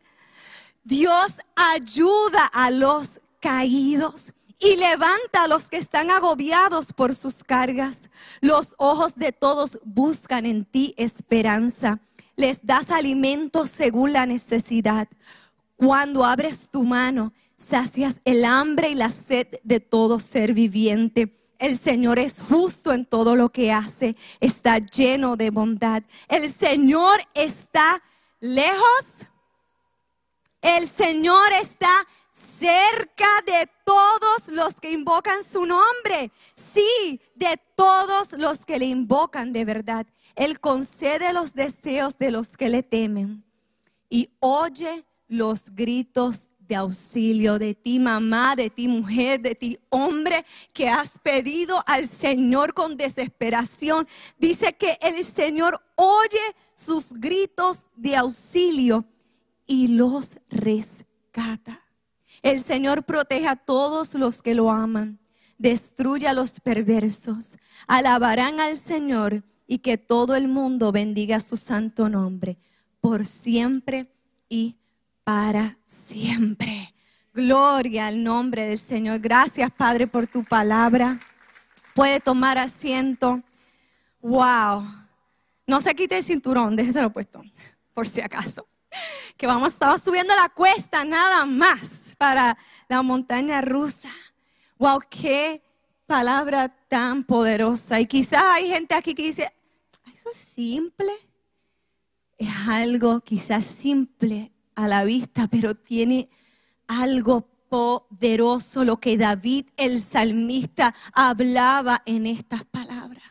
Dios 0.84 1.40
ayuda 1.56 2.46
a 2.52 2.70
los 2.70 3.20
caídos 3.40 4.32
y 4.60 4.76
levanta 4.76 5.42
a 5.42 5.48
los 5.48 5.68
que 5.68 5.78
están 5.78 6.12
agobiados 6.12 6.92
por 6.92 7.16
sus 7.16 7.42
cargas. 7.42 8.08
Los 8.40 8.76
ojos 8.78 9.16
de 9.16 9.32
todos 9.32 9.80
buscan 9.84 10.46
en 10.46 10.64
ti 10.64 10.94
esperanza 10.96 11.98
les 12.36 12.64
das 12.64 12.92
alimento 12.92 13.66
según 13.66 14.12
la 14.12 14.24
necesidad. 14.24 15.08
Cuando 15.74 16.24
abres 16.24 16.70
tu 16.70 16.84
mano, 16.84 17.32
sacias 17.56 18.20
el 18.24 18.44
hambre 18.44 18.90
y 18.90 18.94
la 18.94 19.10
sed 19.10 19.48
de 19.64 19.80
todo 19.80 20.20
ser 20.20 20.52
viviente. 20.52 21.41
El 21.62 21.78
Señor 21.78 22.18
es 22.18 22.40
justo 22.40 22.92
en 22.92 23.04
todo 23.04 23.36
lo 23.36 23.50
que 23.50 23.70
hace, 23.70 24.16
está 24.40 24.78
lleno 24.78 25.36
de 25.36 25.50
bondad. 25.50 26.02
El 26.26 26.52
Señor 26.52 27.20
está 27.34 28.02
lejos. 28.40 29.28
El 30.60 30.88
Señor 30.88 31.52
está 31.60 31.88
cerca 32.32 33.28
de 33.46 33.70
todos 33.84 34.48
los 34.48 34.80
que 34.80 34.90
invocan 34.90 35.44
su 35.44 35.64
nombre. 35.64 36.32
Sí, 36.56 37.20
de 37.36 37.56
todos 37.76 38.32
los 38.32 38.66
que 38.66 38.80
le 38.80 38.86
invocan 38.86 39.52
de 39.52 39.64
verdad. 39.64 40.04
Él 40.34 40.58
concede 40.58 41.32
los 41.32 41.54
deseos 41.54 42.18
de 42.18 42.32
los 42.32 42.56
que 42.56 42.70
le 42.70 42.82
temen 42.82 43.44
y 44.10 44.30
oye 44.40 45.06
los 45.28 45.72
gritos 45.76 46.50
de 46.72 46.76
auxilio 46.76 47.58
de 47.58 47.74
ti, 47.74 47.98
mamá, 47.98 48.56
de 48.56 48.70
ti, 48.70 48.88
mujer, 48.88 49.42
de 49.42 49.54
ti, 49.54 49.78
hombre, 49.90 50.46
que 50.72 50.88
has 50.88 51.18
pedido 51.18 51.84
al 51.86 52.08
Señor 52.08 52.72
con 52.72 52.96
desesperación. 52.96 54.08
Dice 54.38 54.72
que 54.72 54.96
el 55.02 55.22
Señor 55.22 55.78
oye 55.96 56.56
sus 56.72 57.12
gritos 57.12 57.90
de 57.94 58.16
auxilio 58.16 59.04
y 59.66 59.88
los 59.88 60.38
rescata. 60.48 61.78
El 62.40 62.62
Señor 62.62 63.04
protege 63.04 63.48
a 63.48 63.56
todos 63.56 64.14
los 64.14 64.40
que 64.40 64.54
lo 64.54 64.70
aman, 64.70 65.20
destruye 65.58 66.26
a 66.26 66.32
los 66.32 66.58
perversos. 66.58 67.58
Alabarán 67.86 68.60
al 68.60 68.78
Señor 68.78 69.44
y 69.66 69.80
que 69.80 69.98
todo 69.98 70.36
el 70.36 70.48
mundo 70.48 70.90
bendiga 70.90 71.38
su 71.40 71.58
santo 71.58 72.08
nombre 72.08 72.56
por 73.02 73.26
siempre 73.26 74.10
y 74.48 74.78
para 75.24 75.78
siempre. 75.84 76.94
Gloria 77.34 78.08
al 78.08 78.22
nombre 78.22 78.66
del 78.66 78.78
Señor. 78.78 79.18
Gracias, 79.20 79.70
Padre, 79.70 80.06
por 80.06 80.26
tu 80.26 80.44
palabra. 80.44 81.18
Puede 81.94 82.20
tomar 82.20 82.58
asiento. 82.58 83.42
Wow. 84.20 84.84
No 85.66 85.80
se 85.80 85.94
quite 85.94 86.18
el 86.18 86.24
cinturón, 86.24 86.76
déjeselo 86.76 87.12
puesto, 87.12 87.42
por 87.94 88.06
si 88.06 88.20
acaso. 88.20 88.66
Que 89.36 89.46
vamos, 89.46 89.72
estamos 89.72 90.02
subiendo 90.02 90.34
la 90.36 90.50
cuesta 90.50 91.04
nada 91.04 91.46
más 91.46 92.14
para 92.18 92.58
la 92.88 93.02
montaña 93.02 93.62
rusa. 93.62 94.10
Wow, 94.78 95.00
qué 95.08 95.62
palabra 96.06 96.68
tan 96.88 97.24
poderosa. 97.24 97.98
Y 98.00 98.06
quizás 98.06 98.42
hay 98.42 98.68
gente 98.68 98.94
aquí 98.94 99.14
que 99.14 99.22
dice, 99.22 99.50
eso 100.12 100.30
es 100.30 100.36
simple. 100.36 101.12
Es 102.36 102.54
algo 102.68 103.20
quizás 103.20 103.64
simple 103.64 104.51
a 104.74 104.88
la 104.88 105.04
vista, 105.04 105.48
pero 105.48 105.74
tiene 105.74 106.28
algo 106.86 107.48
poderoso 107.68 108.84
lo 108.84 109.00
que 109.00 109.16
David 109.16 109.66
el 109.76 110.00
salmista 110.00 110.94
hablaba 111.12 112.02
en 112.04 112.26
estas 112.26 112.64
palabras. 112.64 113.24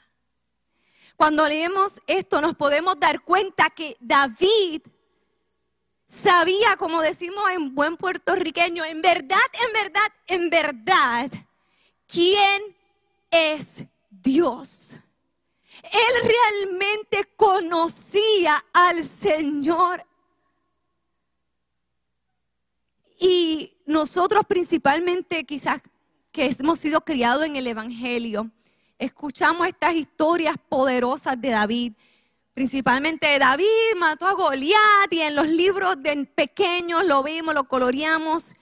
Cuando 1.16 1.48
leemos 1.48 2.02
esto 2.08 2.42
nos 2.42 2.56
podemos 2.56 3.00
dar 3.00 3.22
cuenta 3.22 3.70
que 3.70 3.96
David 4.00 4.82
sabía, 6.08 6.76
como 6.78 7.02
decimos 7.02 7.44
en 7.52 7.76
buen 7.76 7.96
puertorriqueño, 7.96 8.84
en 8.84 9.02
verdad, 9.02 9.38
en 9.66 9.74
verdad, 9.74 10.12
en 10.26 10.50
verdad, 10.50 11.32
quién 12.08 12.76
es 13.30 13.86
Dios. 14.10 14.98
Él 15.84 16.32
realmente 16.60 17.32
conocía 17.36 18.64
al 18.74 19.04
Señor. 19.04 20.06
Y 23.24 23.78
nosotros 23.86 24.46
principalmente 24.48 25.44
quizás 25.44 25.80
que 26.32 26.50
hemos 26.60 26.80
sido 26.80 27.02
criados 27.02 27.46
en 27.46 27.56
el 27.56 27.68
Evangelio, 27.68 28.50
escuchamos 28.98 29.68
estas 29.68 29.94
historias 29.94 30.56
poderosas 30.68 31.40
de 31.40 31.50
David. 31.50 31.94
Principalmente 32.56 33.38
David 33.38 33.96
mató 33.98 34.26
a 34.26 34.34
Goliat 34.34 35.12
y 35.12 35.22
en 35.22 35.36
los 35.36 35.48
libros 35.48 36.02
de 36.02 36.26
pequeños 36.26 37.06
lo 37.06 37.22
vimos, 37.22 37.54
lo 37.54 37.66
coloreamos. 37.66 38.56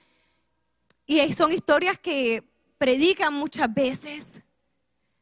Y 1.05 1.31
son 1.31 1.53
historias 1.53 1.97
que 1.97 2.43
predican 2.77 3.33
muchas 3.33 3.73
veces 3.73 4.43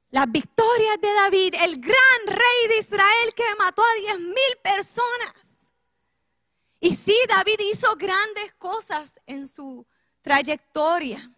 las 0.10 0.32
victorias 0.32 1.00
de 1.00 1.13
David, 1.13 1.53
el 1.62 1.79
gran 1.79 2.25
rey 2.25 2.70
de 2.70 2.79
Israel 2.79 3.34
que 3.36 3.44
mató 3.60 3.84
a 3.84 4.01
diez 4.01 4.20
mil 4.20 4.58
personas. 4.63 5.47
Y 6.79 6.96
sí, 6.96 7.15
David 7.27 7.60
hizo 7.72 7.96
grandes 7.96 8.53
cosas 8.55 9.19
en 9.25 9.48
su 9.48 9.86
trayectoria. 10.22 11.31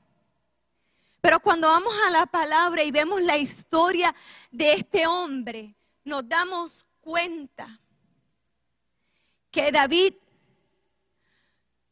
Pero 1.21 1.39
cuando 1.39 1.67
vamos 1.67 1.93
a 2.07 2.11
la 2.11 2.25
palabra 2.25 2.83
y 2.83 2.91
vemos 2.91 3.21
la 3.21 3.37
historia 3.37 4.13
de 4.51 4.73
este 4.73 5.05
hombre, 5.07 5.75
nos 6.03 6.27
damos 6.27 6.85
cuenta 7.01 7.79
que 9.51 9.71
David 9.71 10.13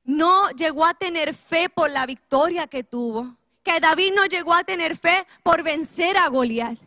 no 0.04 0.50
llegó 0.52 0.86
a 0.86 0.94
tener 0.94 1.34
fe 1.34 1.70
por 1.70 1.90
la 1.90 2.06
victoria 2.06 2.68
que 2.68 2.84
tuvo 2.84 3.38
que 3.68 3.82
David 3.82 4.14
no 4.14 4.26
llegó 4.26 4.54
a 4.54 4.64
tener 4.64 4.96
fe 4.98 5.28
por 5.44 5.62
vencer 5.62 6.16
a 6.18 6.30
Goliat, 6.30 6.80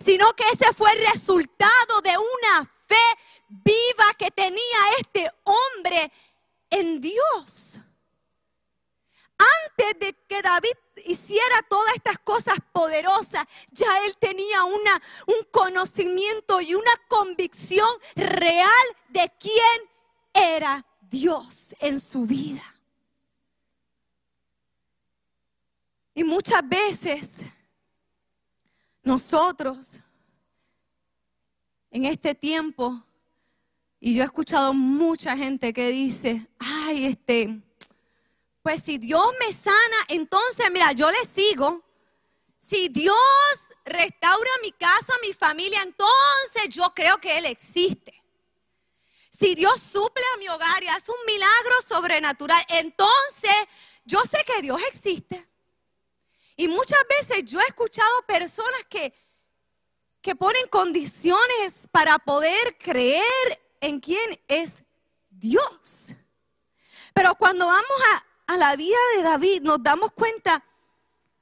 sino 0.00 0.32
que 0.32 0.44
ese 0.54 0.72
fue 0.72 0.90
el 0.92 1.06
resultado 1.12 2.00
de 2.02 2.16
una 2.16 2.64
fe 2.86 3.33
viva 3.62 4.14
que 4.18 4.30
tenía 4.30 4.78
este 4.98 5.30
hombre 5.44 6.10
en 6.70 7.00
Dios. 7.00 7.80
Antes 9.36 9.98
de 10.00 10.12
que 10.26 10.42
David 10.42 10.76
hiciera 11.04 11.62
todas 11.68 11.94
estas 11.94 12.18
cosas 12.20 12.54
poderosas, 12.72 13.44
ya 13.70 13.86
él 14.06 14.16
tenía 14.18 14.64
una, 14.64 15.02
un 15.26 15.44
conocimiento 15.50 16.60
y 16.60 16.74
una 16.74 16.92
convicción 17.08 17.88
real 18.14 18.86
de 19.08 19.30
quién 19.38 19.90
era 20.32 20.84
Dios 21.00 21.74
en 21.80 22.00
su 22.00 22.26
vida. 22.26 22.62
Y 26.14 26.22
muchas 26.22 26.66
veces 26.68 27.44
nosotros 29.02 30.00
en 31.90 32.04
este 32.06 32.34
tiempo, 32.34 33.04
y 34.06 34.14
yo 34.14 34.22
he 34.22 34.26
escuchado 34.26 34.74
mucha 34.74 35.34
gente 35.34 35.72
que 35.72 35.88
dice, 35.88 36.46
ay, 36.58 37.06
este, 37.06 37.58
pues 38.60 38.82
si 38.82 38.98
Dios 38.98 39.24
me 39.40 39.50
sana, 39.50 39.96
entonces 40.08 40.70
mira, 40.70 40.92
yo 40.92 41.10
le 41.10 41.24
sigo. 41.24 41.82
Si 42.58 42.90
Dios 42.90 43.16
restaura 43.82 44.50
mi 44.60 44.72
casa, 44.72 45.14
mi 45.22 45.32
familia, 45.32 45.80
entonces 45.80 46.68
yo 46.68 46.92
creo 46.94 47.18
que 47.18 47.38
Él 47.38 47.46
existe. 47.46 48.22
Si 49.30 49.54
Dios 49.54 49.80
suple 49.80 50.22
a 50.34 50.36
mi 50.36 50.48
hogar 50.48 50.82
y 50.82 50.88
hace 50.88 51.10
un 51.10 51.24
milagro 51.24 51.74
sobrenatural, 51.88 52.62
entonces 52.68 53.56
yo 54.04 54.20
sé 54.30 54.44
que 54.44 54.60
Dios 54.60 54.82
existe. 54.86 55.48
Y 56.58 56.68
muchas 56.68 57.00
veces 57.08 57.42
yo 57.46 57.58
he 57.58 57.64
escuchado 57.68 58.22
personas 58.26 58.84
que, 58.86 59.14
que 60.20 60.36
ponen 60.36 60.68
condiciones 60.68 61.88
para 61.90 62.18
poder 62.18 62.76
creer 62.76 63.63
en 63.80 64.00
quién 64.00 64.40
es 64.48 64.84
Dios. 65.30 66.14
Pero 67.12 67.34
cuando 67.34 67.66
vamos 67.66 67.98
a 68.46 68.56
la 68.56 68.76
vida 68.76 68.96
de 69.16 69.22
David, 69.22 69.62
nos 69.62 69.82
damos 69.82 70.12
cuenta 70.12 70.64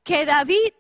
que 0.03 0.25
David, 0.25 0.73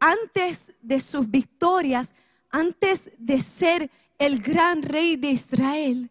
antes 0.00 0.72
de 0.82 1.00
sus 1.00 1.30
victorias, 1.30 2.14
antes 2.50 3.12
de 3.18 3.40
ser 3.40 3.90
el 4.18 4.40
gran 4.40 4.82
rey 4.82 5.16
de 5.16 5.30
Israel, 5.30 6.10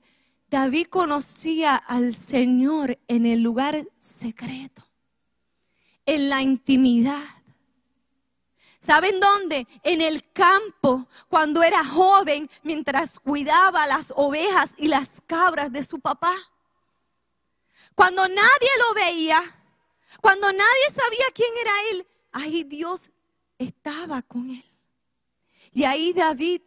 David 0.49 0.87
conocía 0.87 1.75
al 1.75 2.13
Señor 2.13 2.99
en 3.07 3.25
el 3.25 3.41
lugar 3.41 3.87
secreto, 3.97 4.87
en 6.05 6.29
la 6.29 6.41
intimidad. 6.41 7.23
¿Saben 8.85 9.17
dónde? 9.21 9.65
En 9.81 10.01
el 10.01 10.29
campo, 10.33 11.07
cuando 11.29 11.63
era 11.63 11.85
joven, 11.85 12.49
mientras 12.63 13.17
cuidaba 13.17 13.87
las 13.87 14.11
ovejas 14.13 14.71
y 14.75 14.89
las 14.89 15.21
cabras 15.25 15.71
de 15.71 15.83
su 15.83 16.01
papá. 16.01 16.33
Cuando 17.95 18.27
nadie 18.27 18.69
lo 18.79 18.93
veía, 18.93 19.39
cuando 20.19 20.51
nadie 20.51 20.89
sabía 20.91 21.25
quién 21.33 21.49
era 21.61 21.71
él, 21.91 22.07
ahí 22.33 22.65
Dios 22.65 23.09
estaba 23.57 24.21
con 24.21 24.49
él. 24.49 24.65
Y 25.71 25.85
ahí 25.85 26.11
David 26.11 26.61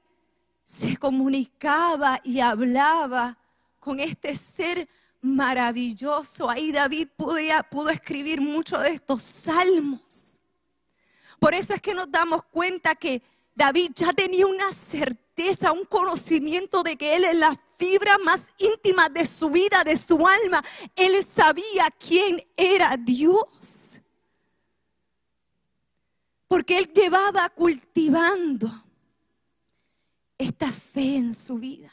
se 0.65 0.97
comunicaba 0.97 2.19
y 2.25 2.41
hablaba 2.41 3.37
con 3.79 4.01
este 4.01 4.37
ser 4.37 4.89
maravilloso. 5.21 6.49
Ahí 6.49 6.73
David 6.73 7.09
pudo 7.15 7.91
escribir 7.91 8.41
muchos 8.41 8.81
de 8.81 8.93
estos 8.93 9.23
salmos. 9.23 10.26
Por 11.39 11.55
eso 11.55 11.75
es 11.75 11.81
que 11.81 11.95
nos 11.95 12.11
damos 12.11 12.43
cuenta 12.45 12.95
que 12.95 13.23
David 13.55 13.93
ya 13.95 14.13
tenía 14.13 14.47
una 14.47 14.73
certeza, 14.73 15.73
un 15.73 15.85
conocimiento 15.85 16.83
de 16.83 16.97
que 16.97 17.17
él 17.17 17.25
en 17.25 17.41
la 17.41 17.59
fibra 17.79 18.19
más 18.19 18.53
íntima 18.59 19.09
de 19.09 19.27
su 19.27 19.51
vida, 19.51 19.83
de 19.85 19.97
su 19.97 20.27
alma, 20.27 20.63
él 20.95 21.25
sabía 21.25 21.87
quién 21.99 22.47
era 22.57 22.97
Dios. 22.97 24.01
Porque 26.49 26.79
él 26.79 26.93
llevaba 26.93 27.49
cultivando 27.51 28.71
esta 30.39 30.71
fe 30.71 31.17
en 31.17 31.35
su 31.35 31.59
vida. 31.59 31.93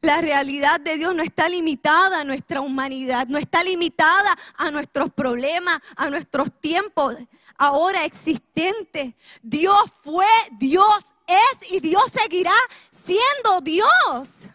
La 0.00 0.20
realidad 0.20 0.80
de 0.80 0.96
Dios 0.96 1.14
no 1.14 1.22
está 1.22 1.48
limitada 1.48 2.20
a 2.20 2.24
nuestra 2.24 2.60
humanidad, 2.60 3.26
no 3.26 3.38
está 3.38 3.64
limitada 3.64 4.36
a 4.56 4.70
nuestros 4.70 5.10
problemas, 5.12 5.80
a 5.96 6.10
nuestros 6.10 6.48
tiempos 6.60 7.16
ahora 7.56 8.04
existentes. 8.04 9.14
Dios 9.42 9.90
fue, 10.02 10.26
Dios 10.52 11.14
es 11.26 11.70
y 11.70 11.80
Dios 11.80 12.04
seguirá 12.12 12.54
siendo 12.90 13.60
Dios. 13.60 14.48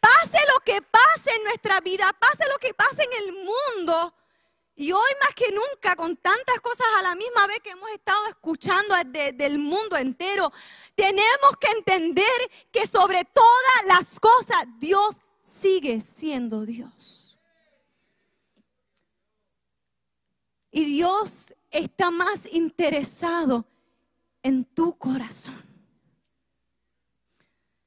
Pase 0.00 0.38
lo 0.54 0.60
que 0.64 0.80
pase 0.82 1.34
en 1.34 1.44
nuestra 1.44 1.80
vida, 1.80 2.06
pase 2.18 2.44
lo 2.48 2.58
que 2.58 2.72
pase 2.72 3.02
en 3.02 3.26
el 3.26 3.32
mundo, 3.32 4.14
y 4.80 4.92
hoy 4.92 5.10
más 5.20 5.34
que 5.34 5.50
nunca, 5.50 5.96
con 5.96 6.16
tantas 6.16 6.60
cosas 6.60 6.86
a 7.00 7.02
la 7.02 7.16
misma 7.16 7.48
vez 7.48 7.58
que 7.64 7.70
hemos 7.70 7.90
estado 7.90 8.28
escuchando 8.28 8.94
del 9.34 9.58
mundo 9.58 9.96
entero, 9.96 10.52
tenemos 10.94 11.56
que 11.58 11.66
entender 11.76 12.24
que 12.70 12.86
sobre 12.86 13.24
todas 13.24 13.86
las 13.86 14.20
cosas 14.20 14.66
Dios 14.78 15.20
sigue 15.42 16.00
siendo 16.00 16.64
Dios. 16.64 17.27
Y 20.78 20.84
Dios 20.84 21.56
está 21.72 22.12
más 22.12 22.46
interesado 22.52 23.66
en 24.44 24.62
tu 24.62 24.96
corazón. 24.96 25.60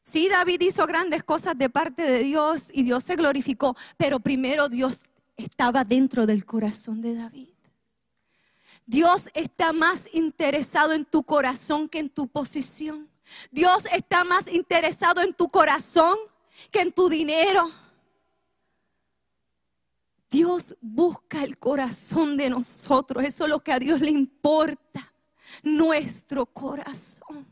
Sí, 0.02 0.28
David 0.28 0.60
hizo 0.60 0.86
grandes 0.86 1.24
cosas 1.24 1.58
de 1.58 1.70
parte 1.70 2.02
de 2.02 2.20
Dios 2.20 2.68
y 2.74 2.84
Dios 2.84 3.06
se 3.06 3.16
glorificó, 3.16 3.78
pero 3.96 4.20
primero 4.20 4.68
Dios 4.68 5.04
estaba 5.38 5.86
dentro 5.86 6.26
del 6.26 6.46
corazón 6.46 7.02
de 7.02 7.16
David. 7.16 7.54
Dios 8.86 9.30
está 9.36 9.72
más 9.72 10.10
interesado 10.12 10.92
en 10.92 11.06
tu 11.06 11.24
corazón 11.24 11.88
que 11.88 12.00
en 12.00 12.10
tu 12.10 12.28
posición. 12.28 13.08
Dios 13.52 13.86
está 13.94 14.26
más 14.26 14.50
interesado 14.50 15.22
en 15.22 15.34
tu 15.34 15.48
corazón 15.48 16.18
que 16.72 16.82
en 16.82 16.92
tu 16.92 17.08
dinero. 17.08 17.72
Dios 20.32 20.78
busca 20.80 21.44
el 21.44 21.58
corazón 21.58 22.38
de 22.38 22.50
nosotros. 22.50 23.26
Eso 23.26 23.44
es 23.44 23.50
lo 23.50 23.60
que 23.60 23.74
a 23.74 23.80
Dios 23.80 24.00
le 24.00 24.12
importa. 24.12 25.14
Nuestro 25.62 26.46
corazón. 26.46 27.46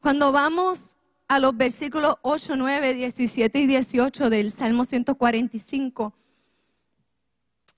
Cuando 0.00 0.32
vamos 0.32 0.96
a 1.28 1.38
los 1.38 1.54
versículos 1.54 2.14
8, 2.22 2.56
9, 2.56 2.94
17 2.94 3.58
y 3.58 3.66
18 3.66 4.30
del 4.30 4.50
Salmo 4.50 4.84
145, 4.84 6.14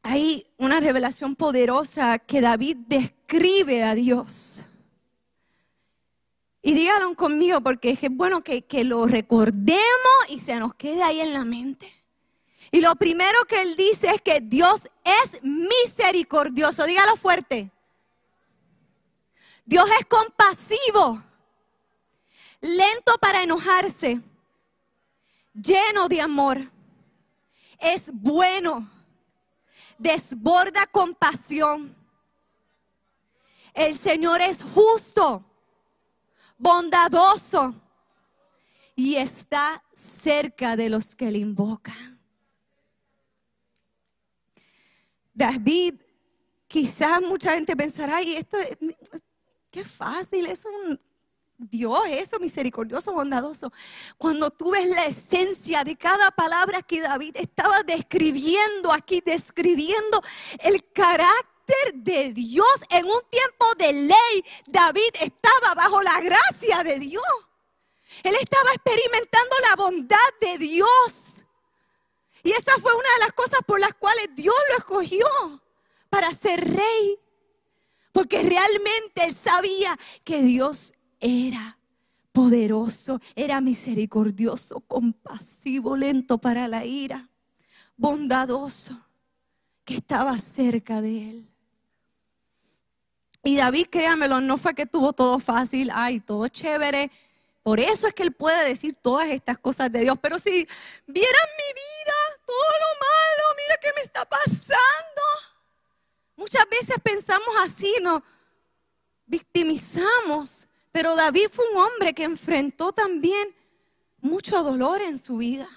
hay 0.03 0.47
una 0.57 0.79
revelación 0.79 1.35
poderosa 1.35 2.21
que 2.21 2.41
David 2.41 2.77
describe 2.87 3.83
a 3.83 3.97
Dios. 3.97 4.64
Y 6.62 6.75
díganlo 6.75 7.14
conmigo 7.17 7.61
porque 7.61 7.91
es 7.91 8.11
bueno 8.11 8.45
que, 8.45 8.62
que 8.62 8.85
lo 8.85 9.07
recordemos 9.07 9.81
y 10.29 10.38
se 10.38 10.61
nos 10.61 10.75
quede 10.75 11.03
ahí 11.03 11.19
en 11.19 11.33
la 11.33 11.45
mente. 11.45 11.99
Y 12.71 12.81
lo 12.81 12.95
primero 12.97 13.45
que 13.47 13.63
él 13.63 13.77
dice 13.77 14.11
es 14.11 14.23
que 14.23 14.41
Dios 14.41 14.89
es 15.05 15.43
misericordioso. 15.43 16.85
Dígalo 16.85 17.17
fuerte. 17.17 17.71
Dios 19.65 19.89
es 20.01 20.07
compasivo 20.07 21.23
lento 22.61 23.17
para 23.21 23.43
enojarse, 23.43 24.21
lleno 25.55 26.09
de 26.09 26.21
amor, 26.21 26.71
es 27.79 28.11
bueno, 28.13 28.89
desborda 29.99 30.87
compasión. 30.87 31.95
El 33.75 33.97
Señor 33.97 34.41
es 34.41 34.63
justo, 34.63 35.45
bondadoso 36.57 37.75
y 38.97 39.15
está 39.17 39.85
cerca 39.93 40.75
de 40.75 40.89
los 40.89 41.15
que 41.15 41.31
le 41.31 41.39
invocan. 41.39 42.18
David, 45.38 45.94
quizás 46.66 47.20
mucha 47.22 47.53
gente 47.53 47.77
pensará, 47.77 48.20
y 48.20 48.35
esto 48.35 48.59
es, 48.59 48.77
qué 49.70 49.85
fácil, 49.85 50.46
es 50.46 50.64
un 50.64 51.01
Dios, 51.57 52.01
eso 52.11 52.40
misericordioso, 52.40 53.12
bondadoso. 53.12 53.72
Cuando 54.16 54.51
tú 54.51 54.72
ves 54.72 54.88
la 54.88 55.07
esencia 55.07 55.85
de 55.85 55.96
cada 55.96 56.33
palabra 56.33 56.83
que 56.83 57.01
David 57.01 57.37
estaba 57.37 57.85
describiendo 57.85 58.92
aquí, 58.92 59.22
describiendo 59.24 60.20
el 60.59 60.83
carácter 60.92 61.94
de 61.94 62.33
Dios 62.33 62.66
en 62.90 63.05
un 63.05 63.20
tiempo 63.31 63.66
de 63.79 63.92
ley, 63.92 64.44
David 64.66 65.11
estaba 65.20 65.74
bajo 65.77 66.03
la 66.03 66.20
gracia 66.20 66.83
de 66.83 66.98
Dios. 66.98 67.24
Él 68.24 68.35
estaba 68.40 68.72
experimentando 68.72 69.57
la 69.68 69.77
bondad 69.77 70.31
de 70.40 70.59
Dios. 70.59 71.44
Y 72.49 72.53
esa 72.53 72.73
fue 72.81 72.95
una 72.95 73.13
de 73.13 73.27
las 73.27 73.33
cosas 73.33 73.61
por 73.67 73.79
las 73.79 73.93
cuales 73.93 74.31
Dios 74.35 74.55
lo 74.71 74.79
escogió 74.79 75.27
para 76.09 76.33
ser 76.33 76.67
rey. 76.67 77.19
Porque 78.11 78.43
realmente 78.43 79.27
él 79.27 79.35
sabía 79.35 79.99
que 80.25 80.43
Dios 80.43 80.95
era 81.21 81.77
poderoso, 82.33 83.21
era 83.37 83.61
misericordioso, 83.61 84.81
compasivo, 84.81 85.95
lento 85.95 86.39
para 86.39 86.69
la 86.69 86.87
ira, 86.87 87.29
bondadoso, 87.99 88.99
que 89.85 89.97
estaba 89.97 90.39
cerca 90.39 91.03
de 91.03 91.29
él. 91.29 91.53
Y 93.45 93.57
David, 93.57 93.89
créanmelo, 93.91 94.41
no 94.41 94.57
fue 94.57 94.75
que 94.75 94.87
tuvo 94.87 95.13
todo 95.13 95.39
fácil, 95.39 95.91
ay, 95.93 96.21
todo 96.21 96.49
chévere. 96.49 97.11
Por 97.63 97.79
eso 97.79 98.07
es 98.07 98.15
que 98.15 98.23
él 98.23 98.33
puede 98.33 98.67
decir 98.67 98.97
todas 98.97 99.29
estas 99.29 99.59
cosas 99.59 99.93
de 99.93 100.01
Dios. 100.01 100.17
Pero 100.23 100.39
si 100.39 100.67
vieran 101.07 101.49
mi 101.59 101.75
vida, 101.75 101.89
todo 102.49 102.73
lo 102.81 102.99
malo, 102.99 103.57
mira 103.59 103.77
qué 103.77 103.93
me 103.95 104.01
está 104.01 104.25
pasando. 104.25 105.23
Muchas 106.35 106.67
veces 106.71 106.97
pensamos 107.03 107.55
así, 107.61 107.95
nos 108.01 108.23
victimizamos. 109.27 110.67
Pero 110.91 111.15
David 111.15 111.49
fue 111.53 111.69
un 111.71 111.77
hombre 111.77 112.15
que 112.15 112.25
enfrentó 112.25 112.93
también 112.93 113.55
mucho 114.23 114.63
dolor 114.63 115.03
en 115.03 115.19
su 115.19 115.37
vida. 115.37 115.69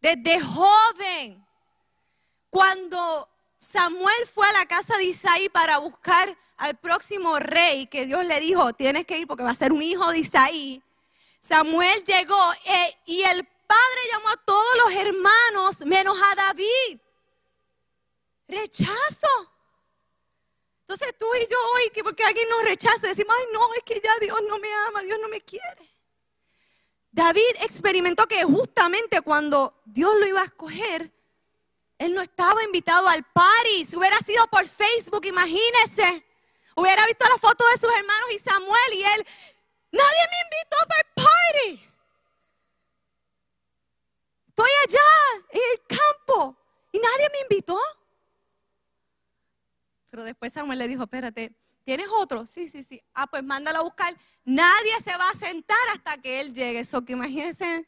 Desde 0.00 0.40
joven, 0.40 1.44
cuando 2.48 3.28
Samuel 3.56 4.26
fue 4.32 4.48
a 4.48 4.52
la 4.52 4.66
casa 4.66 4.96
de 4.96 5.06
Isaí 5.06 5.48
para 5.48 5.78
buscar 5.78 6.38
al 6.56 6.76
próximo 6.76 7.40
rey, 7.40 7.86
que 7.86 8.06
Dios 8.06 8.24
le 8.24 8.38
dijo, 8.38 8.72
tienes 8.74 9.06
que 9.06 9.18
ir 9.18 9.26
porque 9.26 9.42
va 9.42 9.50
a 9.50 9.54
ser 9.54 9.72
un 9.72 9.82
hijo 9.82 10.08
de 10.12 10.20
Isaí, 10.20 10.82
Samuel 11.40 12.04
llegó 12.04 12.52
eh, 12.64 12.96
y 13.06 13.22
el 13.22 13.48
padre 13.66 14.00
llamó 14.12 14.28
a 14.28 14.36
todos 14.44 14.78
los 14.84 14.94
hermanos 14.94 15.80
menos 15.86 16.18
a 16.20 16.34
David. 16.34 17.00
Rechazo. 18.48 19.52
Entonces 20.80 21.14
tú 21.18 21.26
y 21.34 21.46
yo 21.50 21.56
hoy, 21.74 21.90
que 21.90 22.04
porque 22.04 22.24
alguien 22.24 22.48
nos 22.48 22.62
rechaza, 22.62 23.08
decimos, 23.08 23.34
ay 23.38 23.46
no, 23.52 23.74
es 23.74 23.82
que 23.82 24.00
ya 24.00 24.12
Dios 24.20 24.38
no 24.48 24.58
me 24.58 24.72
ama, 24.88 25.02
Dios 25.02 25.18
no 25.20 25.28
me 25.28 25.40
quiere. 25.40 25.90
David 27.10 27.56
experimentó 27.60 28.26
que 28.26 28.44
justamente 28.44 29.20
cuando 29.22 29.82
Dios 29.84 30.14
lo 30.18 30.26
iba 30.26 30.42
a 30.42 30.44
escoger, 30.44 31.10
él 31.98 32.14
no 32.14 32.22
estaba 32.22 32.62
invitado 32.62 33.08
al 33.08 33.24
party. 33.24 33.84
Si 33.84 33.96
hubiera 33.96 34.18
sido 34.18 34.46
por 34.48 34.66
Facebook, 34.68 35.24
imagínese. 35.24 36.24
Hubiera 36.76 37.04
visto 37.06 37.24
la 37.28 37.38
foto 37.38 37.64
de 37.72 37.80
sus 37.80 37.90
hermanos 37.90 38.30
y 38.32 38.38
Samuel 38.38 38.92
y 38.92 39.02
él. 39.02 39.26
Nadie 39.92 40.26
me 40.30 40.38
invitó 40.44 40.76
para 40.86 41.00
el 41.00 41.06
party. 41.14 41.90
Estoy 44.56 44.70
allá 44.88 45.44
en 45.50 45.60
el 45.70 45.98
campo 45.98 46.56
y 46.90 46.98
nadie 46.98 47.28
me 47.30 47.40
invitó. 47.42 47.78
Pero 50.08 50.24
después 50.24 50.50
Samuel 50.50 50.78
le 50.78 50.88
dijo, 50.88 51.02
espérate, 51.02 51.54
¿tienes 51.84 52.08
otro? 52.08 52.46
Sí, 52.46 52.66
sí, 52.66 52.82
sí. 52.82 53.02
Ah, 53.12 53.26
pues 53.26 53.44
mándalo 53.44 53.80
a 53.80 53.82
buscar. 53.82 54.16
Nadie 54.46 54.98
se 55.04 55.14
va 55.14 55.28
a 55.28 55.34
sentar 55.34 55.76
hasta 55.92 56.16
que 56.22 56.40
él 56.40 56.54
llegue. 56.54 56.78
Eso 56.78 57.04
que 57.04 57.12
imagínense 57.12 57.86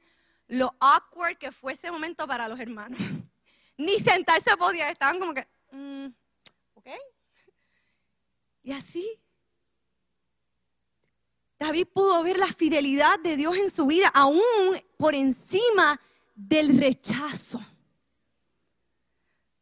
lo 0.49 0.75
awkward 0.79 1.39
que 1.39 1.53
fue 1.53 1.73
ese 1.73 1.91
momento 1.91 2.27
para 2.27 2.47
los 2.49 2.61
hermanos. 2.61 3.01
Ni 3.79 3.99
sentarse 3.99 4.55
podía, 4.59 4.91
estaban 4.91 5.19
como 5.19 5.33
que, 5.33 5.49
mm, 5.71 6.09
¿ok? 6.75 6.89
Y 8.65 8.73
así, 8.73 9.19
David 11.59 11.87
pudo 11.95 12.23
ver 12.23 12.39
la 12.39 12.53
fidelidad 12.53 13.19
de 13.21 13.39
Dios 13.39 13.57
en 13.57 13.71
su 13.71 13.87
vida, 13.87 14.09
aún 14.13 14.43
por 14.99 15.15
encima 15.15 15.99
del 16.39 16.79
rechazo. 16.79 17.61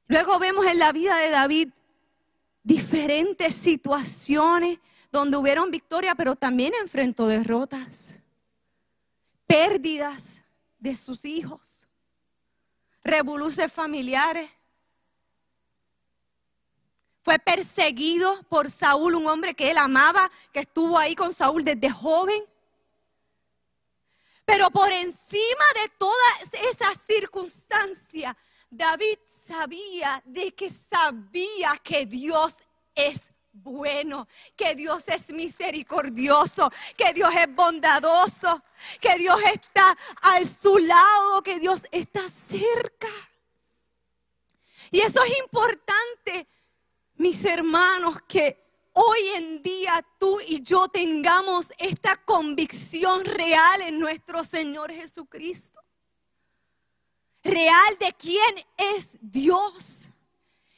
Luego 0.09 0.39
vemos 0.39 0.67
en 0.67 0.79
la 0.79 0.93
vida 0.93 1.17
de 1.17 1.31
David 1.31 1.69
diferentes 2.63 3.55
situaciones 3.55 4.79
donde 5.11 5.39
hubieron 5.39 5.71
victoria, 5.71 6.15
pero 6.15 6.37
también 6.37 6.75
enfrentó 6.81 7.27
derrotas, 7.27 8.21
pérdidas 9.47 10.43
de 10.79 10.95
sus 10.95 11.25
hijos, 11.25 11.89
revoluciones 13.03 13.73
familiares. 13.73 14.51
Fue 17.23 17.39
perseguido 17.39 18.43
por 18.45 18.71
Saúl, 18.71 19.15
un 19.15 19.27
hombre 19.27 19.55
que 19.55 19.71
él 19.71 19.79
amaba, 19.79 20.31
que 20.53 20.61
estuvo 20.61 20.99
ahí 20.99 21.15
con 21.15 21.33
Saúl 21.33 21.65
desde 21.65 21.91
joven. 21.91 22.45
Pero 24.47 24.71
por 24.71 24.91
encima 24.93 25.65
de 25.83 25.89
todas 25.99 26.55
esas 26.71 26.99
circunstancias, 27.05 28.35
David 28.71 29.19
sabía 29.27 30.23
de 30.25 30.53
que 30.53 30.71
sabía 30.71 31.77
que 31.83 32.07
Dios 32.07 32.63
es 32.95 33.33
bueno, 33.53 34.29
que 34.55 34.75
Dios 34.75 35.09
es 35.09 35.33
misericordioso, 35.33 36.71
que 36.97 37.13
Dios 37.13 37.35
es 37.35 37.55
bondadoso, 37.55 38.63
que 39.01 39.17
Dios 39.17 39.41
está 39.53 39.97
a 40.23 40.45
su 40.45 40.79
lado, 40.79 41.43
que 41.43 41.59
Dios 41.59 41.83
está 41.91 42.29
cerca. 42.29 43.09
Y 44.91 45.01
eso 45.01 45.23
es 45.25 45.39
importante, 45.39 46.47
mis 47.17 47.45
hermanos, 47.45 48.19
que 48.29 48.66
hoy 48.99 49.21
en 49.37 49.63
día 49.63 50.05
tú 50.19 50.39
y 50.49 50.63
yo 50.63 50.89
tengamos 50.89 51.73
esta 51.79 52.17
convicción 52.25 53.25
real 53.25 53.83
en 53.83 54.01
nuestro 54.01 54.43
Señor 54.43 54.91
Jesucristo. 54.91 55.81
Real 57.45 57.99
de 58.01 58.15
quién 58.15 58.65
es 58.95 59.19
Dios 59.21 60.09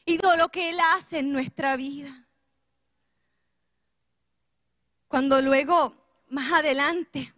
y 0.04 0.18
de 0.18 0.36
lo 0.36 0.48
que 0.48 0.70
Él 0.70 0.76
hace 0.94 1.20
en 1.20 1.32
nuestra 1.32 1.76
vida. 1.76 2.26
Cuando 5.06 5.40
luego, 5.40 5.94
más 6.28 6.52
adelante, 6.52 7.32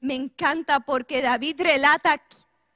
me 0.00 0.14
encanta 0.14 0.78
porque 0.80 1.22
David 1.22 1.60
relata 1.60 2.22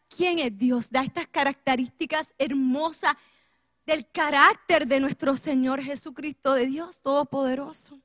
quién 0.09 0.41
es 0.41 0.59
Dios, 0.59 0.91
da 0.91 1.03
estas 1.03 1.29
características 1.29 2.35
hermosas 2.37 3.17
del 3.87 4.11
carácter 4.11 4.87
de 4.87 5.01
nuestro 5.01 5.37
Señor 5.37 5.81
Jesucristo, 5.81 6.55
de 6.55 6.67
Dios 6.67 7.01
Todopoderoso. 7.01 8.01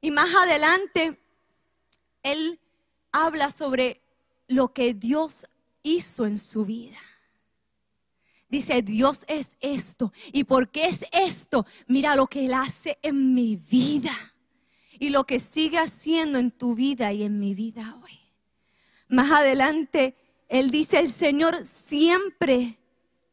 Y 0.00 0.10
más 0.10 0.34
adelante, 0.34 1.18
Él 2.22 2.58
habla 3.12 3.50
sobre 3.50 4.02
lo 4.48 4.72
que 4.72 4.92
Dios 4.92 5.46
hizo 5.82 6.26
en 6.26 6.38
su 6.38 6.64
vida. 6.64 6.98
Dice, 8.48 8.82
Dios 8.82 9.24
es 9.28 9.56
esto. 9.60 10.12
¿Y 10.32 10.42
por 10.42 10.70
qué 10.70 10.86
es 10.86 11.06
esto? 11.12 11.64
Mira 11.86 12.16
lo 12.16 12.26
que 12.26 12.46
Él 12.46 12.54
hace 12.54 12.98
en 13.00 13.32
mi 13.32 13.54
vida. 13.54 14.12
Y 14.98 15.10
lo 15.10 15.24
que 15.24 15.38
sigue 15.38 15.78
haciendo 15.78 16.38
en 16.38 16.50
tu 16.50 16.74
vida 16.74 17.12
y 17.12 17.22
en 17.22 17.38
mi 17.38 17.54
vida 17.54 17.96
hoy. 18.02 18.18
Más 19.08 19.30
adelante, 19.30 20.16
Él 20.48 20.72
dice, 20.72 20.98
el 20.98 21.08
Señor 21.08 21.64
siempre 21.64 22.79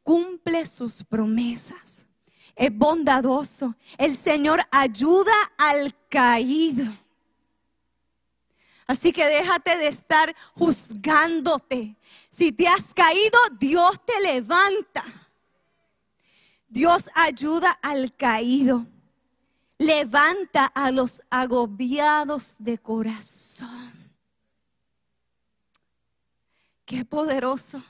cumple 0.07 0.65
sus 0.65 1.03
promesas. 1.03 2.07
Es 2.55 2.73
bondadoso. 2.73 3.75
El 3.97 4.15
Señor 4.15 4.61
ayuda 4.71 5.33
al 5.57 5.93
caído. 6.07 6.85
Así 8.87 9.11
que 9.11 9.25
déjate 9.25 9.77
de 9.77 9.87
estar 9.89 10.33
juzgándote. 10.53 11.97
Si 12.29 12.53
te 12.53 12.69
has 12.69 12.93
caído, 12.93 13.37
Dios 13.59 13.99
te 14.05 14.21
levanta. 14.21 15.03
Dios 16.69 17.09
ayuda 17.13 17.71
al 17.81 18.15
caído. 18.15 18.87
Levanta 19.77 20.67
a 20.67 20.89
los 20.91 21.21
agobiados 21.29 22.55
de 22.59 22.77
corazón. 22.77 23.91
Qué 26.85 27.03
poderoso 27.03 27.83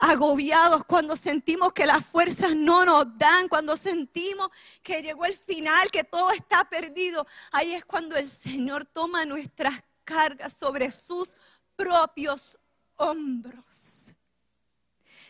agobiados, 0.00 0.84
cuando 0.86 1.14
sentimos 1.14 1.74
que 1.74 1.84
las 1.84 2.04
fuerzas 2.04 2.56
no 2.56 2.84
nos 2.86 3.06
dan, 3.18 3.48
cuando 3.48 3.76
sentimos 3.76 4.48
que 4.82 5.02
llegó 5.02 5.26
el 5.26 5.34
final, 5.34 5.90
que 5.90 6.04
todo 6.04 6.30
está 6.30 6.64
perdido, 6.64 7.26
ahí 7.52 7.72
es 7.72 7.84
cuando 7.84 8.16
el 8.16 8.28
Señor 8.28 8.86
toma 8.86 9.26
nuestras 9.26 9.74
cargas 10.04 10.54
sobre 10.54 10.90
sus 10.90 11.36
propios 11.76 12.58
hombros. 12.96 14.16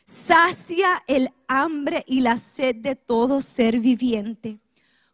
Sacia 0.06 1.02
el 1.06 1.30
hambre 1.48 2.04
y 2.06 2.20
la 2.20 2.36
sed 2.36 2.76
de 2.76 2.94
todo 2.94 3.42
ser 3.42 3.78
viviente. 3.78 4.58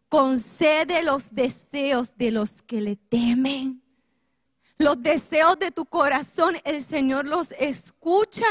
Concede 0.07 1.03
los 1.03 1.33
deseos 1.33 2.15
de 2.15 2.31
los 2.31 2.61
que 2.61 2.79
le 2.79 2.95
temen. 2.95 3.83
Los 4.77 5.01
deseos 5.01 5.57
de 5.57 5.71
tu 5.71 5.85
corazón, 5.85 6.57
el 6.63 6.83
Señor 6.83 7.25
los 7.25 7.51
escucha 7.53 8.45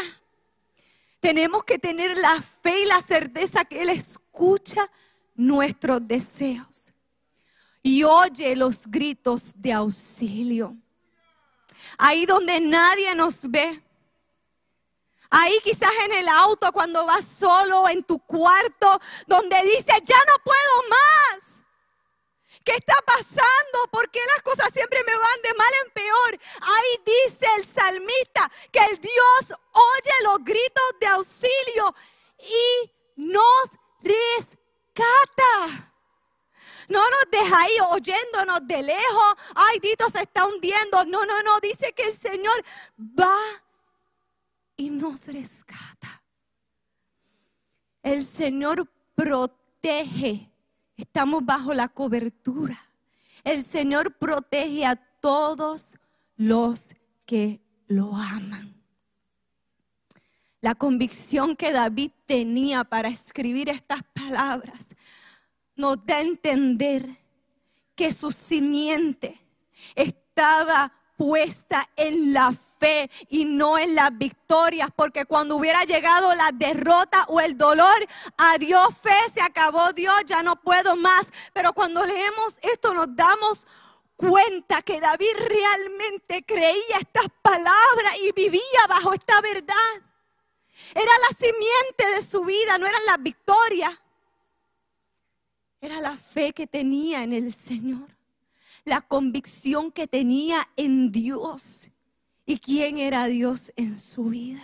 tenemos 1.26 1.64
que 1.64 1.76
tener 1.76 2.16
la 2.16 2.40
fe 2.40 2.82
y 2.82 2.84
la 2.84 3.00
certeza 3.00 3.64
que 3.64 3.82
Él 3.82 3.88
escucha 3.88 4.88
nuestros 5.34 6.06
deseos 6.06 6.92
y 7.82 8.04
oye 8.04 8.54
los 8.54 8.86
gritos 8.86 9.52
de 9.56 9.72
auxilio. 9.72 10.76
Ahí 11.98 12.26
donde 12.26 12.60
nadie 12.60 13.12
nos 13.16 13.50
ve. 13.50 13.82
Ahí 15.28 15.58
quizás 15.64 15.90
en 16.04 16.12
el 16.12 16.28
auto 16.28 16.70
cuando 16.70 17.04
vas 17.06 17.24
solo 17.24 17.88
en 17.88 18.04
tu 18.04 18.20
cuarto 18.20 19.00
donde 19.26 19.60
dices, 19.62 20.00
ya 20.04 20.18
no 20.28 20.44
puedo 20.44 20.88
más. 20.90 21.55
¿Qué 22.66 22.72
está 22.72 22.96
pasando? 23.07 23.79
¿Por 23.92 24.11
qué 24.11 24.18
las 24.35 24.42
cosas 24.42 24.72
siempre 24.72 24.98
me 25.05 25.16
van 25.16 25.42
de 25.44 25.55
mal 25.55 25.72
en 25.85 25.92
peor? 25.92 26.40
Ahí 26.62 27.00
dice 27.07 27.46
el 27.59 27.64
salmista 27.64 28.50
que 28.72 28.81
el 28.90 28.98
Dios 28.98 29.59
oye 29.70 30.11
los 30.24 30.38
gritos 30.40 30.90
de 31.00 31.07
auxilio 31.07 31.94
y 32.40 32.90
nos 33.14 33.79
rescata. 34.02 35.92
No 36.88 37.09
nos 37.09 37.31
deja 37.31 37.62
ahí 37.62 37.76
oyéndonos 37.92 38.59
de 38.66 38.83
lejos. 38.83 39.35
Ay, 39.55 39.79
Dito 39.79 40.11
se 40.11 40.22
está 40.22 40.44
hundiendo. 40.44 41.05
No, 41.05 41.24
no, 41.24 41.42
no. 41.44 41.61
Dice 41.61 41.92
que 41.92 42.02
el 42.02 42.18
Señor 42.18 42.64
va 42.98 43.38
y 44.76 44.90
nos 44.90 45.26
rescata. 45.29 46.20
El 48.02 48.26
Señor 48.26 48.90
protege 49.14 50.50
Estamos 50.96 51.44
bajo 51.44 51.74
la 51.74 51.88
cobertura. 51.88 52.78
El 53.44 53.62
Señor 53.62 54.14
protege 54.14 54.87
a 54.87 54.96
todos 54.96 55.96
los 56.37 56.94
que 57.26 57.61
lo 57.87 58.14
aman. 58.16 58.74
La 60.61 60.74
convicción 60.74 61.54
que 61.54 61.70
David 61.70 62.11
tenía 62.26 62.82
para 62.82 63.09
escribir 63.09 63.68
estas 63.68 64.02
palabras 64.14 64.96
nos 65.76 66.04
da 66.04 66.16
a 66.16 66.22
entender 66.22 67.06
que 67.94 68.12
su 68.12 68.30
simiente 68.30 69.38
estaba 69.94 70.92
puesta 71.16 71.88
en 71.96 72.32
la 72.32 72.52
fe 72.52 72.75
y 73.28 73.44
no 73.44 73.78
en 73.78 73.94
las 73.94 74.16
victorias, 74.16 74.90
porque 74.94 75.24
cuando 75.24 75.56
hubiera 75.56 75.84
llegado 75.84 76.34
la 76.34 76.50
derrota 76.52 77.24
o 77.28 77.40
el 77.40 77.56
dolor, 77.56 78.06
adiós 78.36 78.88
fe, 79.00 79.16
se 79.32 79.40
acabó 79.40 79.92
Dios, 79.92 80.14
ya 80.26 80.42
no 80.42 80.56
puedo 80.56 80.96
más. 80.96 81.32
Pero 81.52 81.72
cuando 81.72 82.04
leemos 82.04 82.58
esto 82.62 82.94
nos 82.94 83.14
damos 83.14 83.66
cuenta 84.16 84.82
que 84.82 85.00
David 85.00 85.36
realmente 85.36 86.42
creía 86.44 86.96
estas 87.00 87.26
palabras 87.42 88.16
y 88.22 88.32
vivía 88.32 88.60
bajo 88.88 89.12
esta 89.12 89.40
verdad. 89.40 90.02
Era 90.94 91.12
la 91.28 91.36
simiente 91.36 92.16
de 92.16 92.22
su 92.22 92.44
vida, 92.44 92.78
no 92.78 92.86
eran 92.86 93.04
las 93.06 93.22
victorias. 93.22 93.92
Era 95.80 96.00
la 96.00 96.16
fe 96.16 96.52
que 96.52 96.66
tenía 96.66 97.22
en 97.22 97.32
el 97.32 97.52
Señor, 97.52 98.08
la 98.84 99.02
convicción 99.02 99.92
que 99.92 100.06
tenía 100.06 100.66
en 100.76 101.12
Dios 101.12 101.90
y 102.46 102.59
quién 102.59 102.98
era 102.98 103.26
Dios 103.26 103.72
en 103.76 103.98
su 103.98 104.26
vida. 104.26 104.62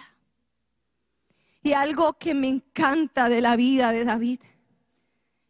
Y 1.64 1.72
algo 1.72 2.14
que 2.14 2.32
me 2.32 2.48
encanta 2.48 3.28
de 3.28 3.40
la 3.40 3.56
vida 3.56 3.92
de 3.92 4.04
David 4.04 4.40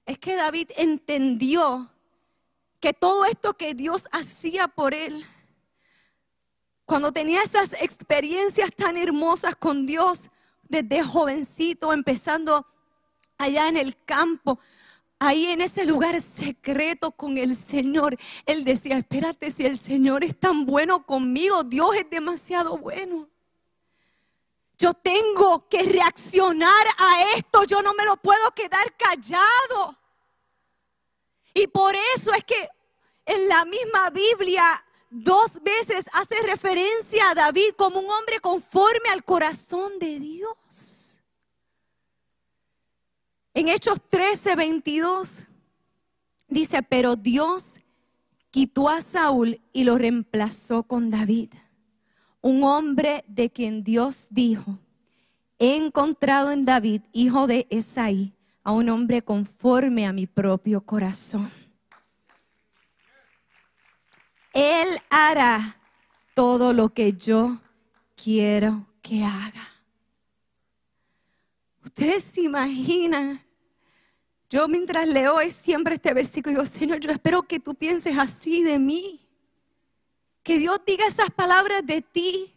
es 0.06 0.18
que 0.18 0.34
David 0.34 0.70
entendió 0.76 1.90
que 2.80 2.92
todo 2.92 3.24
esto 3.26 3.54
que 3.54 3.74
Dios 3.74 4.08
hacía 4.10 4.66
por 4.66 4.92
él, 4.92 5.24
cuando 6.84 7.12
tenía 7.12 7.42
esas 7.42 7.74
experiencias 7.74 8.74
tan 8.74 8.96
hermosas 8.96 9.54
con 9.54 9.86
Dios, 9.86 10.30
desde 10.62 11.02
jovencito, 11.02 11.92
empezando 11.92 12.66
allá 13.38 13.68
en 13.68 13.76
el 13.76 13.96
campo, 14.04 14.58
ahí 15.26 15.46
en 15.46 15.60
ese 15.60 15.84
lugar 15.84 16.20
secreto 16.20 17.12
con 17.12 17.38
el 17.38 17.54
Señor, 17.56 18.18
él 18.44 18.64
decía, 18.64 18.98
espérate, 18.98 19.50
si 19.50 19.64
el 19.64 19.78
Señor 19.78 20.24
es 20.24 20.38
tan 20.38 20.66
bueno 20.66 21.06
conmigo, 21.06 21.62
Dios 21.64 21.96
es 21.96 22.10
demasiado 22.10 22.76
bueno. 22.76 23.28
Yo 24.78 24.92
tengo 24.94 25.68
que 25.68 25.82
reaccionar 25.84 26.86
a 26.98 27.22
esto, 27.36 27.62
yo 27.64 27.82
no 27.82 27.94
me 27.94 28.04
lo 28.04 28.16
puedo 28.16 28.50
quedar 28.54 28.96
callado. 28.96 29.96
Y 31.54 31.68
por 31.68 31.94
eso 32.16 32.32
es 32.34 32.44
que 32.44 32.68
en 33.26 33.48
la 33.48 33.64
misma 33.64 34.10
Biblia 34.10 34.64
dos 35.08 35.62
veces 35.62 36.06
hace 36.14 36.40
referencia 36.42 37.30
a 37.30 37.34
David 37.34 37.74
como 37.76 38.00
un 38.00 38.10
hombre 38.10 38.40
conforme 38.40 39.10
al 39.10 39.22
corazón 39.22 39.98
de 40.00 40.18
Dios. 40.18 41.01
En 43.54 43.68
Hechos 43.68 43.98
13, 44.08 44.56
22 44.56 45.46
dice, 46.48 46.82
pero 46.82 47.16
Dios 47.16 47.80
quitó 48.50 48.88
a 48.88 49.02
Saúl 49.02 49.60
y 49.72 49.84
lo 49.84 49.98
reemplazó 49.98 50.84
con 50.84 51.10
David, 51.10 51.52
un 52.40 52.64
hombre 52.64 53.24
de 53.28 53.50
quien 53.50 53.84
Dios 53.84 54.28
dijo, 54.30 54.78
he 55.58 55.76
encontrado 55.76 56.50
en 56.50 56.64
David, 56.64 57.02
hijo 57.12 57.46
de 57.46 57.66
Esaí, 57.70 58.34
a 58.64 58.72
un 58.72 58.88
hombre 58.88 59.22
conforme 59.22 60.06
a 60.06 60.12
mi 60.12 60.26
propio 60.26 60.80
corazón. 60.80 61.50
Él 64.54 64.88
hará 65.10 65.78
todo 66.34 66.72
lo 66.72 66.90
que 66.90 67.12
yo 67.12 67.60
quiero 68.16 68.86
que 69.02 69.24
haga. 69.24 69.71
Ustedes 71.94 72.24
se 72.24 72.40
imaginan, 72.40 73.38
yo 74.48 74.66
mientras 74.66 75.06
leo 75.06 75.36
siempre 75.50 75.96
este 75.96 76.14
versículo, 76.14 76.54
digo, 76.54 76.64
Señor, 76.64 77.00
yo 77.00 77.10
espero 77.10 77.42
que 77.42 77.60
tú 77.60 77.74
pienses 77.74 78.16
así 78.16 78.62
de 78.62 78.78
mí. 78.78 79.20
Que 80.42 80.58
Dios 80.58 80.80
diga 80.86 81.06
esas 81.06 81.28
palabras 81.30 81.86
de 81.86 82.00
ti 82.00 82.54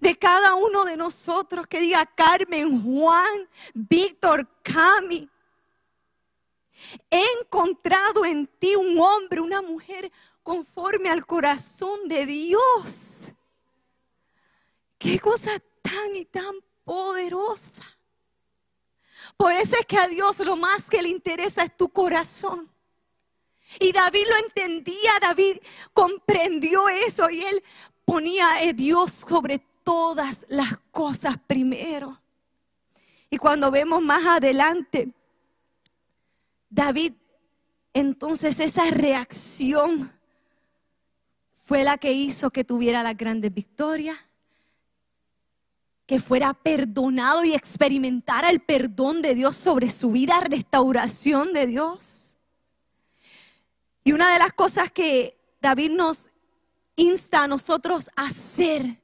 de 0.00 0.16
cada 0.16 0.56
uno 0.56 0.84
de 0.84 0.96
nosotros, 0.96 1.68
que 1.68 1.78
diga 1.78 2.04
Carmen, 2.04 2.82
Juan, 2.82 3.48
Víctor, 3.74 4.48
Cami. 4.64 5.30
He 7.10 7.24
encontrado 7.40 8.24
en 8.24 8.48
ti 8.58 8.74
un 8.74 8.98
hombre, 8.98 9.40
una 9.40 9.62
mujer 9.62 10.10
conforme 10.42 11.08
al 11.08 11.24
corazón 11.24 12.08
de 12.08 12.26
Dios. 12.26 13.32
Qué 14.98 15.20
cosa 15.20 15.52
tan 15.80 16.16
y 16.16 16.24
tan 16.24 16.56
poderosa. 16.90 17.84
Por 19.36 19.52
eso 19.52 19.76
es 19.78 19.86
que 19.86 19.96
a 19.96 20.08
Dios 20.08 20.40
lo 20.40 20.56
más 20.56 20.90
que 20.90 21.00
le 21.00 21.08
interesa 21.08 21.62
es 21.62 21.76
tu 21.76 21.88
corazón. 21.88 22.68
Y 23.78 23.92
David 23.92 24.24
lo 24.28 24.36
entendía, 24.38 25.12
David 25.20 25.58
comprendió 25.92 26.88
eso 26.88 27.30
y 27.30 27.44
él 27.44 27.62
ponía 28.04 28.56
a 28.56 28.72
Dios 28.72 29.12
sobre 29.12 29.60
todas 29.84 30.46
las 30.48 30.78
cosas 30.90 31.36
primero. 31.46 32.20
Y 33.30 33.36
cuando 33.36 33.70
vemos 33.70 34.02
más 34.02 34.26
adelante, 34.26 35.12
David, 36.68 37.12
entonces 37.94 38.58
esa 38.58 38.90
reacción 38.90 40.12
fue 41.64 41.84
la 41.84 41.98
que 41.98 42.12
hizo 42.12 42.50
que 42.50 42.64
tuviera 42.64 43.04
las 43.04 43.16
grandes 43.16 43.54
victorias, 43.54 44.18
que 46.10 46.18
fuera 46.18 46.54
perdonado 46.54 47.44
y 47.44 47.54
experimentara 47.54 48.50
el 48.50 48.58
perdón 48.58 49.22
de 49.22 49.36
Dios 49.36 49.54
sobre 49.54 49.88
su 49.88 50.10
vida, 50.10 50.40
restauración 50.40 51.52
de 51.52 51.68
Dios. 51.68 52.36
Y 54.02 54.10
una 54.10 54.32
de 54.32 54.40
las 54.40 54.52
cosas 54.52 54.90
que 54.90 55.38
David 55.62 55.92
nos 55.92 56.32
insta 56.96 57.44
a 57.44 57.46
nosotros 57.46 58.10
a 58.16 58.24
hacer 58.24 59.00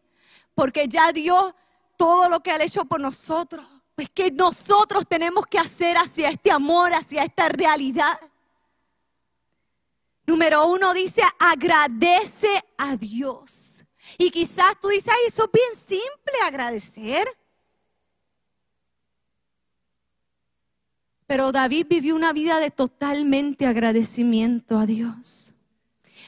porque 0.53 0.89
ya 0.89 1.13
dio 1.13 1.55
todo 1.97 2.29
lo 2.29 2.41
que 2.41 2.51
ha 2.51 2.61
hecho 2.61 2.85
por 2.87 3.01
nosotros. 3.01 3.65
Pues 3.95 4.09
que 4.09 4.33
nosotros 4.33 5.05
tenemos 5.09 5.47
que 5.47 5.61
hacer 5.61 5.97
hacia 5.97 6.29
este 6.31 6.51
amor, 6.51 6.93
hacia 6.93 7.23
esta 7.23 7.49
realidad. 7.49 8.19
Número 10.27 10.67
uno 10.67 10.93
dice, 10.93 11.23
agradece 11.39 12.65
a 12.77 12.97
Dios. 12.97 13.86
Y 14.19 14.31
quizás 14.31 14.79
tú 14.81 14.89
dices, 14.89 15.13
eso 15.27 15.45
es 15.45 15.51
bien 15.53 15.75
simple, 15.75 16.35
agradecer. 16.45 17.29
Pero 21.27 21.53
David 21.53 21.87
vivió 21.89 22.15
una 22.15 22.33
vida 22.33 22.59
de 22.61 22.71
totalmente 22.71 23.67
agradecimiento 23.67 24.79
a 24.79 24.87
Dios. 24.87 25.55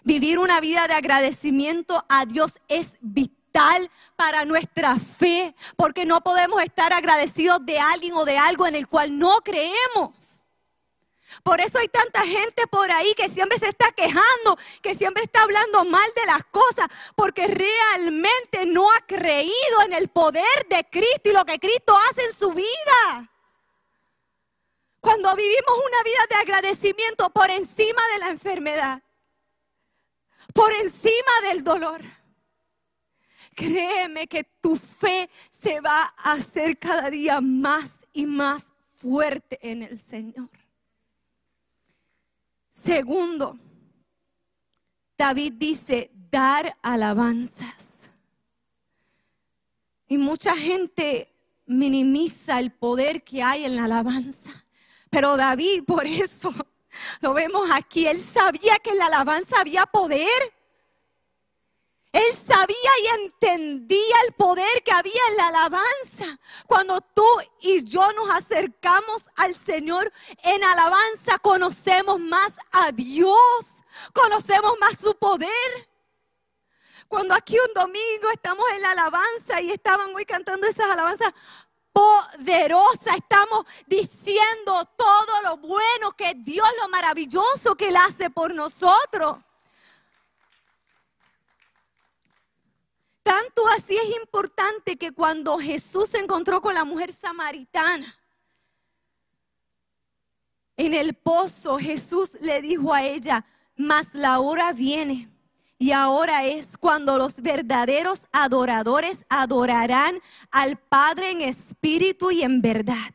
Vivir 0.05 0.39
una 0.39 0.61
vida 0.61 0.87
de 0.89 0.95
agradecimiento 0.95 2.05
a 2.09 2.27
Dios 2.27 2.61
es 2.69 2.99
vital 3.01 3.91
para 4.17 4.45
nuestra 4.45 4.97
fe, 4.97 5.55
porque 5.77 6.05
no 6.05 6.21
podemos 6.21 6.63
estar 6.63 6.93
agradecidos 6.93 7.65
de 7.65 7.79
alguien 7.79 8.15
o 8.15 8.25
de 8.25 8.39
algo 8.39 8.67
en 8.67 8.75
el 8.75 8.89
cual 8.89 9.19
no 9.19 9.39
creemos. 9.39 10.47
Por 11.43 11.61
eso 11.61 11.79
hay 11.79 11.89
tanta 11.89 12.21
gente 12.27 12.67
por 12.67 12.91
ahí 12.91 13.15
que 13.15 13.29
siempre 13.29 13.59
se 13.59 13.69
está 13.69 13.91
quejando, 13.93 14.59
que 14.83 14.95
siempre 14.95 15.25
está 15.25 15.43
hablando 15.43 15.85
mal 15.85 16.11
de 16.15 16.27
las 16.27 16.45
cosas, 16.47 16.89
porque 17.15 17.47
realmente 17.47 18.67
no 18.67 18.91
ha 18.91 19.01
creído 19.07 19.83
en 19.87 19.93
el 19.93 20.09
poder 20.09 20.67
de 20.69 20.87
Cristo 20.91 21.31
y 21.31 21.33
lo 21.33 21.45
que 21.45 21.59
Cristo 21.59 21.97
hace 22.11 22.25
en 22.25 22.33
su 22.33 22.53
vida. 22.53 23.33
Cuando 25.01 25.35
vivimos 25.35 25.79
una 25.87 26.03
vida 26.03 26.27
de 26.29 26.37
agradecimiento 26.37 27.31
por 27.31 27.51
encima 27.51 28.03
de 28.13 28.19
la 28.19 28.29
enfermedad, 28.29 29.03
por 30.53 30.73
encima 30.73 31.33
del 31.49 31.63
dolor 31.63 32.03
créeme 33.59 34.29
que 34.29 34.45
tu 34.45 34.77
fe 34.77 35.29
se 35.51 35.81
va 35.81 36.15
a 36.17 36.33
hacer 36.33 36.79
cada 36.79 37.11
día 37.11 37.41
más 37.41 37.99
y 38.13 38.25
más 38.25 38.67
fuerte 38.95 39.59
en 39.69 39.83
el 39.83 39.99
Señor. 39.99 40.49
Segundo, 42.83 43.59
David 45.17 45.55
dice, 45.55 46.11
dar 46.31 46.77
alabanzas. 46.81 48.11
Y 50.07 50.17
mucha 50.17 50.57
gente 50.57 51.35
minimiza 51.67 52.61
el 52.61 52.71
poder 52.71 53.25
que 53.25 53.43
hay 53.43 53.65
en 53.65 53.77
la 53.77 53.85
alabanza. 53.85 54.65
Pero 55.11 55.37
David, 55.37 55.85
por 55.87 56.07
eso 56.07 56.55
lo 57.21 57.35
vemos 57.35 57.69
aquí, 57.73 58.07
él 58.07 58.21
sabía 58.21 58.79
que 58.83 58.91
en 58.91 58.99
la 58.99 59.07
alabanza 59.07 59.61
había 59.61 59.85
poder. 59.85 60.41
Entendía 63.23 64.17
el 64.27 64.35
poder 64.35 64.83
que 64.85 64.93
había 64.93 65.21
en 65.31 65.37
la 65.37 65.49
alabanza. 65.49 66.39
Cuando 66.67 67.01
tú 67.01 67.25
y 67.61 67.85
yo 67.85 68.13
nos 68.13 68.31
acercamos 68.31 69.25
al 69.37 69.57
Señor 69.57 70.13
en 70.43 70.63
alabanza, 70.65 71.39
conocemos 71.39 72.21
más 72.21 72.59
a 72.73 72.93
Dios, 72.93 73.83
conocemos 74.13 74.75
más 74.81 74.99
su 75.01 75.15
poder. 75.17 75.89
Cuando 77.09 77.35
aquí 77.35 77.57
un 77.59 77.75
domingo 77.75 78.31
estamos 78.33 78.65
en 78.75 78.83
la 78.83 78.91
alabanza 78.91 79.61
y 79.61 79.71
estaban 79.71 80.15
hoy 80.15 80.27
cantando 80.27 80.67
esas 80.67 80.91
alabanzas 80.91 81.33
poderosas, 81.93 83.17
estamos 83.17 83.65
diciendo 83.87 84.85
todo 84.97 85.43
lo 85.43 85.57
bueno 85.57 86.13
que 86.13 86.35
Dios, 86.37 86.69
lo 86.81 86.89
maravilloso 86.89 87.75
que 87.77 87.89
Él 87.89 87.97
hace 87.97 88.31
por 88.31 88.55
nosotros. 88.55 89.39
Tanto 93.29 93.69
así 93.69 93.95
es 93.95 94.17
importante 94.23 94.97
que 94.97 95.13
cuando 95.13 95.59
Jesús 95.59 96.09
se 96.09 96.19
encontró 96.19 96.63
con 96.63 96.73
la 96.75 96.87
mujer 96.87 97.13
samaritana, 97.13 98.19
en 100.79 100.95
el 100.95 101.13
pozo 101.13 101.77
Jesús 101.77 102.39
le 102.41 102.63
dijo 102.63 102.95
a 102.95 103.05
ella, 103.05 103.45
mas 103.77 104.15
la 104.15 104.41
hora 104.41 104.73
viene. 104.73 105.29
Y 105.77 105.93
ahora 105.93 106.47
es 106.47 106.79
cuando 106.79 107.19
los 107.19 107.43
verdaderos 107.43 108.29
adoradores 108.33 109.27
adorarán 109.29 110.23
al 110.51 110.79
Padre 110.79 111.33
en 111.33 111.43
espíritu 111.43 112.31
y 112.31 112.41
en 112.41 112.63
verdad. 112.63 113.13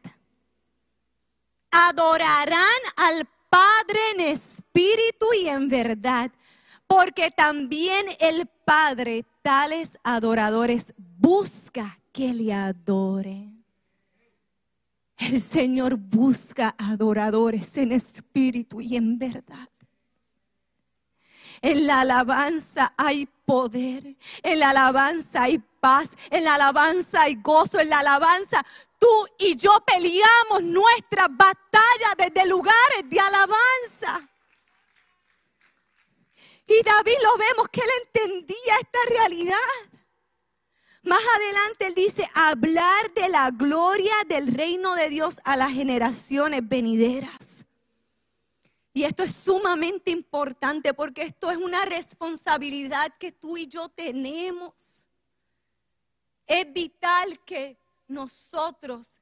Adorarán 1.71 2.82
al 2.97 3.28
Padre 3.49 3.99
en 4.13 4.19
espíritu 4.19 5.34
y 5.41 5.47
en 5.47 5.69
verdad. 5.69 6.30
Porque 6.86 7.32
también 7.32 8.06
el 8.19 8.45
Padre, 8.63 9.26
tales 9.43 9.99
adoradores, 10.03 10.95
busca 10.97 11.99
que 12.12 12.34
le 12.34 12.51
adoren. 12.51 13.63
El 15.17 15.39
Señor 15.39 15.95
busca 15.95 16.75
adoradores 16.77 17.77
en 17.77 17.91
espíritu 17.91 18.82
y 18.82 18.95
en 18.95 19.19
verdad. 19.19 19.69
En 21.62 21.86
la 21.88 22.01
alabanza 22.01 22.93
hay 22.97 23.27
poder, 23.45 24.15
en 24.41 24.60
la 24.60 24.71
alabanza 24.71 25.43
hay 25.43 25.60
paz, 25.79 26.12
en 26.29 26.43
la 26.43 26.56
alabanza 26.56 27.21
hay 27.21 27.36
gozo, 27.36 27.79
en 27.79 27.89
la 27.89 27.99
alabanza 27.99 28.65
tú 28.99 29.27
y 29.38 29.56
yo 29.56 29.71
peleamos 29.86 30.63
nuestra 30.63 31.27
batalla 31.29 32.15
desde 32.17 32.47
lugares 32.47 33.10
de 33.10 33.19
alabanza. 33.19 34.29
Y 36.67 36.82
David 36.84 37.17
lo 37.21 37.38
vemos 37.38 37.69
que 37.69 37.82
él 37.82 37.89
entendía 38.06 38.76
esta 38.80 38.99
realidad. 39.10 39.58
Más 41.04 41.19
adelante 41.36 41.88
él 41.88 41.95
dice, 41.95 42.30
hablar 42.34 43.13
de 43.13 43.28
la 43.28 43.52
gloria 43.52 44.13
del 44.28 44.54
reino 44.54 44.95
de 44.95 45.10
Dios 45.10 45.41
a 45.43 45.58
las 45.58 45.71
generaciones 45.71 46.62
venideras. 46.67 47.65
Y 48.93 49.04
esto 49.04 49.23
es 49.23 49.36
sumamente 49.36 50.12
importante 50.12 50.93
porque 50.93 51.23
esto 51.23 51.52
es 51.52 51.58
una 51.58 51.84
responsabilidad 51.84 53.12
que 53.19 53.32
tú 53.32 53.58
y 53.58 53.67
yo 53.67 53.89
tenemos. 53.89 55.08
Es 56.45 56.71
vital 56.71 57.39
que 57.43 57.78
nosotros 58.08 59.19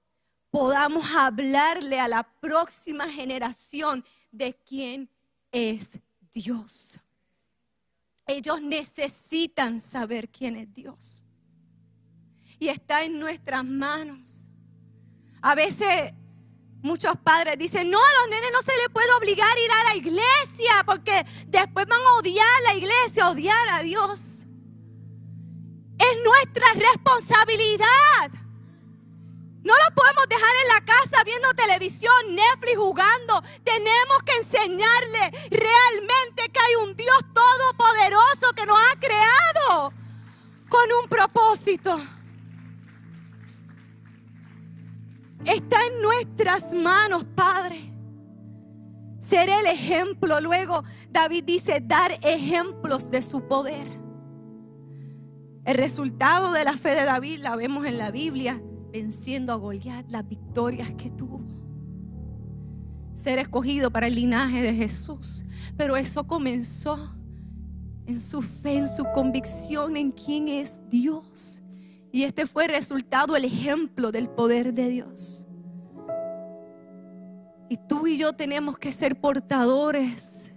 podamos 0.52 1.06
hablarle 1.16 2.00
a 2.00 2.10
la 2.10 2.24
próxima 2.24 3.10
generación 3.10 4.06
de 4.32 4.54
quién 4.54 5.10
es 5.52 6.00
Dios. 6.34 7.00
Ellos 8.32 8.62
necesitan 8.62 9.82
saber 9.82 10.30
quién 10.30 10.56
es 10.56 10.74
Dios 10.74 11.22
y 12.60 12.70
está 12.70 13.04
en 13.04 13.20
nuestras 13.20 13.66
manos. 13.66 14.48
A 15.42 15.54
veces 15.54 16.14
muchos 16.82 17.14
padres 17.18 17.58
dicen, 17.58 17.90
no, 17.90 17.98
a 17.98 18.22
los 18.22 18.30
nenes 18.30 18.52
no 18.54 18.62
se 18.62 18.72
les 18.78 18.88
puede 18.88 19.12
obligar 19.16 19.50
a 19.54 19.60
ir 19.60 19.72
a 19.72 19.84
la 19.84 19.96
iglesia 19.98 20.72
porque 20.86 21.26
después 21.48 21.86
van 21.86 22.00
a 22.00 22.20
odiar 22.20 22.62
la 22.68 22.76
iglesia, 22.76 23.30
odiar 23.30 23.68
a 23.68 23.84
Dios. 23.84 24.48
Es 26.00 26.18
nuestra 26.24 26.72
responsabilidad. 26.74 28.32
No 29.64 29.74
lo 29.74 29.96
podemos 29.96 30.26
dejar 30.28 30.56
en 30.64 30.68
la 30.70 30.86
casa 30.86 31.24
viendo 31.24 31.54
televisión, 31.54 32.14
Netflix, 32.30 32.78
jugando. 32.78 33.44
Tenemos 33.64 34.24
que 34.26 34.36
enseñarle 34.38 35.32
realmente 35.52 36.50
que 36.52 36.60
hay 36.60 36.88
un 36.88 36.96
Dios 36.96 37.20
todopoderoso 37.34 38.54
que 38.56 38.66
nos 38.66 38.78
ha 38.78 39.00
creado 39.00 39.94
con 40.68 40.92
un 41.04 41.10
propósito. 41.10 42.00
Está 45.46 45.86
en 45.86 46.02
nuestras 46.02 46.74
manos, 46.74 47.26
Padre. 47.36 47.94
Ser 49.20 49.50
el 49.50 49.68
ejemplo. 49.68 50.42
Luego 50.42 50.84
David 51.10 51.44
dice, 51.44 51.80
dar 51.82 52.18
ejemplos 52.22 53.12
de 53.12 53.22
su 53.22 53.48
poder. 53.48 53.88
El 55.66 55.76
resultado 55.76 56.52
de 56.52 56.64
la 56.64 56.76
fe 56.76 56.96
de 56.96 57.06
David 57.06 57.40
la 57.40 57.56
vemos 57.56 57.86
en 57.86 58.00
la 58.00 58.10
Biblia, 58.10 58.62
venciendo 58.92 59.54
a 59.54 59.56
Goliat, 59.56 60.10
las 60.10 60.28
victorias 60.28 60.92
que 60.94 61.10
tuvo. 61.10 61.42
Ser 63.16 63.40
escogido 63.40 63.92
para 63.92 64.08
el 64.08 64.16
linaje 64.16 64.62
de 64.62 64.74
Jesús. 64.74 65.46
Pero 65.78 65.96
eso 65.96 66.26
comenzó 66.26 67.16
en 68.06 68.20
su 68.20 68.42
fe, 68.42 68.78
en 68.78 68.88
su 68.88 69.06
convicción 69.14 69.98
en 69.98 70.12
quién 70.12 70.48
es 70.48 70.84
Dios. 70.90 71.62
Y 72.12 72.24
este 72.24 72.46
fue 72.46 72.68
resultado, 72.68 73.36
el 73.36 73.46
ejemplo 73.46 74.12
del 74.12 74.30
poder 74.30 74.74
de 74.74 74.90
Dios. 74.90 75.48
Y 77.70 77.78
tú 77.88 78.06
y 78.08 78.18
yo 78.18 78.34
tenemos 78.34 78.78
que 78.78 78.92
ser 78.92 79.20
portadores 79.20 80.54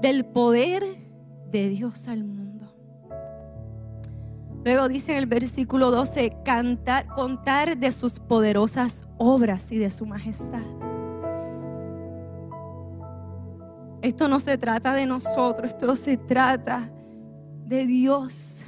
del 0.00 0.24
poder 0.24 0.82
de 1.50 1.68
Dios 1.68 2.08
al 2.08 2.24
mundo. 2.24 2.51
Luego 4.64 4.88
dice 4.88 5.12
en 5.12 5.18
el 5.18 5.26
versículo 5.26 5.90
12, 5.90 6.38
cantar, 6.44 7.08
contar 7.08 7.76
de 7.76 7.90
sus 7.90 8.20
poderosas 8.20 9.06
obras 9.18 9.72
y 9.72 9.78
de 9.78 9.90
su 9.90 10.06
majestad. 10.06 10.62
Esto 14.02 14.28
no 14.28 14.38
se 14.40 14.58
trata 14.58 14.94
de 14.94 15.06
nosotros, 15.06 15.72
esto 15.72 15.96
se 15.96 16.16
trata 16.16 16.92
de 17.66 17.86
Dios 17.86 18.64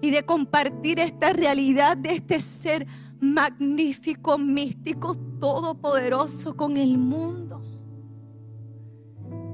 y 0.00 0.10
de 0.10 0.24
compartir 0.24 1.00
esta 1.00 1.32
realidad 1.32 1.96
de 1.96 2.14
este 2.14 2.38
ser 2.38 2.86
magnífico, 3.20 4.38
místico, 4.38 5.16
todopoderoso 5.40 6.56
con 6.56 6.76
el 6.76 6.98
mundo. 6.98 7.62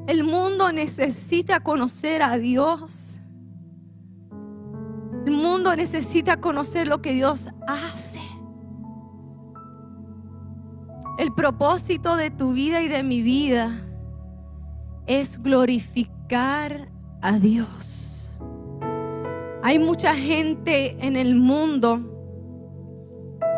El 0.06 0.24
mundo 0.24 0.72
necesita 0.72 1.60
conocer 1.60 2.22
a 2.22 2.36
Dios. 2.36 3.21
El 5.26 5.32
mundo 5.32 5.74
necesita 5.76 6.40
conocer 6.40 6.88
lo 6.88 7.00
que 7.00 7.12
Dios 7.12 7.48
hace. 7.66 8.20
El 11.18 11.32
propósito 11.34 12.16
de 12.16 12.30
tu 12.30 12.52
vida 12.52 12.82
y 12.82 12.88
de 12.88 13.02
mi 13.02 13.22
vida 13.22 13.70
es 15.06 15.40
glorificar 15.40 16.90
a 17.20 17.38
Dios. 17.38 18.40
Hay 19.62 19.78
mucha 19.78 20.14
gente 20.14 20.96
en 21.06 21.16
el 21.16 21.36
mundo 21.36 22.08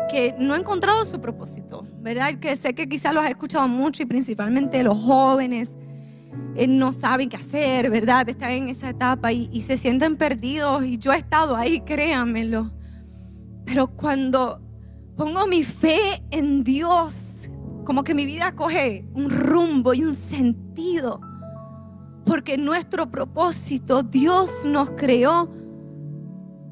que 0.09 0.35
no 0.37 0.53
ha 0.53 0.57
encontrado 0.57 1.03
su 1.03 1.19
propósito, 1.19 1.85
¿verdad? 1.99 2.35
Que 2.35 2.55
sé 2.55 2.75
que 2.75 2.87
quizás 2.87 3.13
los 3.13 3.23
has 3.23 3.31
escuchado 3.31 3.67
mucho 3.67 4.03
y 4.03 4.05
principalmente 4.05 4.83
los 4.83 4.97
jóvenes 4.97 5.77
no 6.67 6.93
saben 6.93 7.29
qué 7.29 7.37
hacer, 7.37 7.89
¿verdad? 7.89 8.29
Están 8.29 8.51
en 8.51 8.69
esa 8.69 8.89
etapa 8.89 9.31
y, 9.31 9.49
y 9.51 9.61
se 9.61 9.77
sienten 9.77 10.17
perdidos 10.17 10.85
y 10.85 10.97
yo 10.97 11.11
he 11.13 11.17
estado 11.17 11.55
ahí, 11.55 11.81
créanmelo. 11.81 12.71
Pero 13.65 13.87
cuando 13.87 14.61
pongo 15.15 15.47
mi 15.47 15.63
fe 15.63 16.23
en 16.31 16.63
Dios, 16.63 17.49
como 17.83 18.03
que 18.03 18.15
mi 18.15 18.25
vida 18.25 18.55
coge 18.55 19.05
un 19.13 19.29
rumbo 19.29 19.93
y 19.93 20.03
un 20.03 20.13
sentido. 20.13 21.21
Porque 22.25 22.57
nuestro 22.57 23.09
propósito, 23.09 24.01
Dios 24.01 24.65
nos 24.65 24.89
creó 24.91 25.53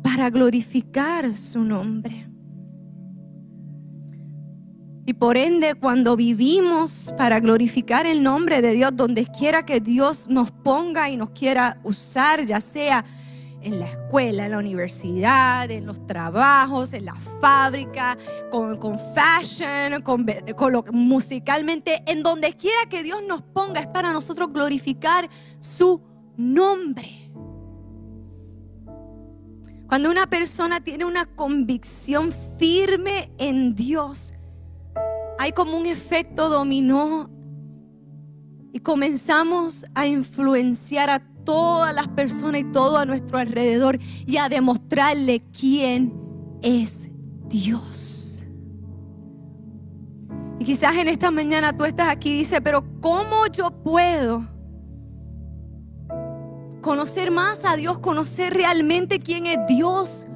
para 0.04 0.30
glorificar 0.30 1.32
su 1.34 1.63
nombre. 1.63 2.33
Y 5.05 5.13
por 5.13 5.35
ende, 5.35 5.75
cuando 5.75 6.15
vivimos 6.15 7.13
para 7.17 7.41
glorificar 7.41 8.05
el 8.07 8.23
nombre 8.23 8.61
de 8.61 8.71
Dios, 8.71 8.91
donde 8.95 9.25
quiera 9.25 9.65
que 9.65 9.81
Dios 9.81 10.29
nos 10.29 10.51
ponga 10.51 11.09
y 11.09 11.17
nos 11.17 11.31
quiera 11.31 11.77
usar, 11.83 12.45
ya 12.45 12.61
sea 12.61 13.03
en 13.61 13.79
la 13.79 13.85
escuela, 13.85 14.45
en 14.45 14.51
la 14.51 14.59
universidad, 14.59 15.69
en 15.71 15.85
los 15.85 16.07
trabajos, 16.07 16.93
en 16.93 17.05
la 17.05 17.15
fábrica, 17.41 18.17
con, 18.49 18.77
fashion, 19.13 20.01
con, 20.03 20.25
con 20.55 20.71
lo, 20.71 20.85
musicalmente, 20.91 22.01
en 22.05 22.23
donde 22.23 22.53
quiera 22.55 22.85
que 22.89 23.03
Dios 23.03 23.21
nos 23.27 23.41
ponga, 23.41 23.81
es 23.81 23.87
para 23.87 24.13
nosotros 24.13 24.53
glorificar 24.53 25.29
su 25.59 26.01
nombre. 26.37 27.29
Cuando 29.87 30.09
una 30.09 30.27
persona 30.27 30.81
tiene 30.81 31.03
una 31.03 31.25
convicción 31.25 32.33
firme 32.57 33.31
en 33.37 33.75
Dios, 33.75 34.33
hay 35.40 35.52
como 35.52 35.77
un 35.77 35.86
efecto 35.86 36.50
dominó 36.50 37.29
y 38.71 38.79
comenzamos 38.79 39.86
a 39.94 40.08
influenciar 40.08 41.10
a 41.10 41.19
todas 41.19 41.94
las 41.94 42.08
personas 42.10 42.62
y 42.62 42.71
todo 42.71 42.98
a 42.98 43.06
nuestro 43.06 43.38
alrededor 43.38 44.00
y 44.25 44.38
a 44.38 44.50
demostrarle 44.50 45.42
quién 45.52 46.13
es 46.62 47.10
Dios. 47.48 48.48
Y 50.60 50.65
quizás 50.65 50.96
en 50.96 51.08
esta 51.08 51.29
mañana 51.29 51.75
tú 51.75 51.84
estás 51.84 52.08
aquí 52.08 52.29
y 52.29 52.38
dices, 52.40 52.62
pero 52.63 52.86
¿cómo 53.02 53.48
yo 53.48 53.71
puedo? 53.84 54.54
conocer 56.84 57.31
más 57.31 57.65
a 57.65 57.75
Dios, 57.75 57.98
conocer 57.98 58.54
realmente 58.54 59.19
quién 59.19 59.48
es 59.48 59.58
Dios, 59.67 60.27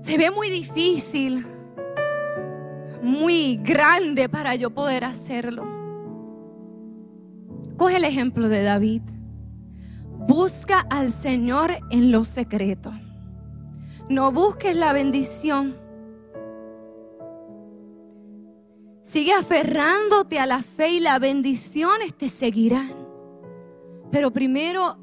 se 0.00 0.16
ve 0.16 0.30
muy 0.30 0.48
difícil, 0.48 1.44
muy 3.02 3.56
grande 3.56 4.28
para 4.28 4.54
yo 4.54 4.70
poder 4.70 5.04
hacerlo. 5.04 5.64
coge 7.76 7.96
el 7.96 8.04
ejemplo 8.04 8.48
de 8.48 8.62
David. 8.62 9.02
Busca 10.28 10.80
al 10.90 11.10
Señor 11.10 11.72
en 11.90 12.12
lo 12.12 12.24
secreto. 12.24 12.92
No 14.08 14.32
busques 14.32 14.76
la 14.76 14.92
bendición. 14.92 15.76
Sigue 19.02 19.32
aferrándote 19.32 20.38
a 20.38 20.46
la 20.46 20.62
fe 20.62 20.90
y 20.90 21.00
las 21.00 21.18
bendiciones 21.20 22.14
te 22.16 22.28
seguirán. 22.28 22.92
Pero 24.10 24.30
primero 24.30 24.96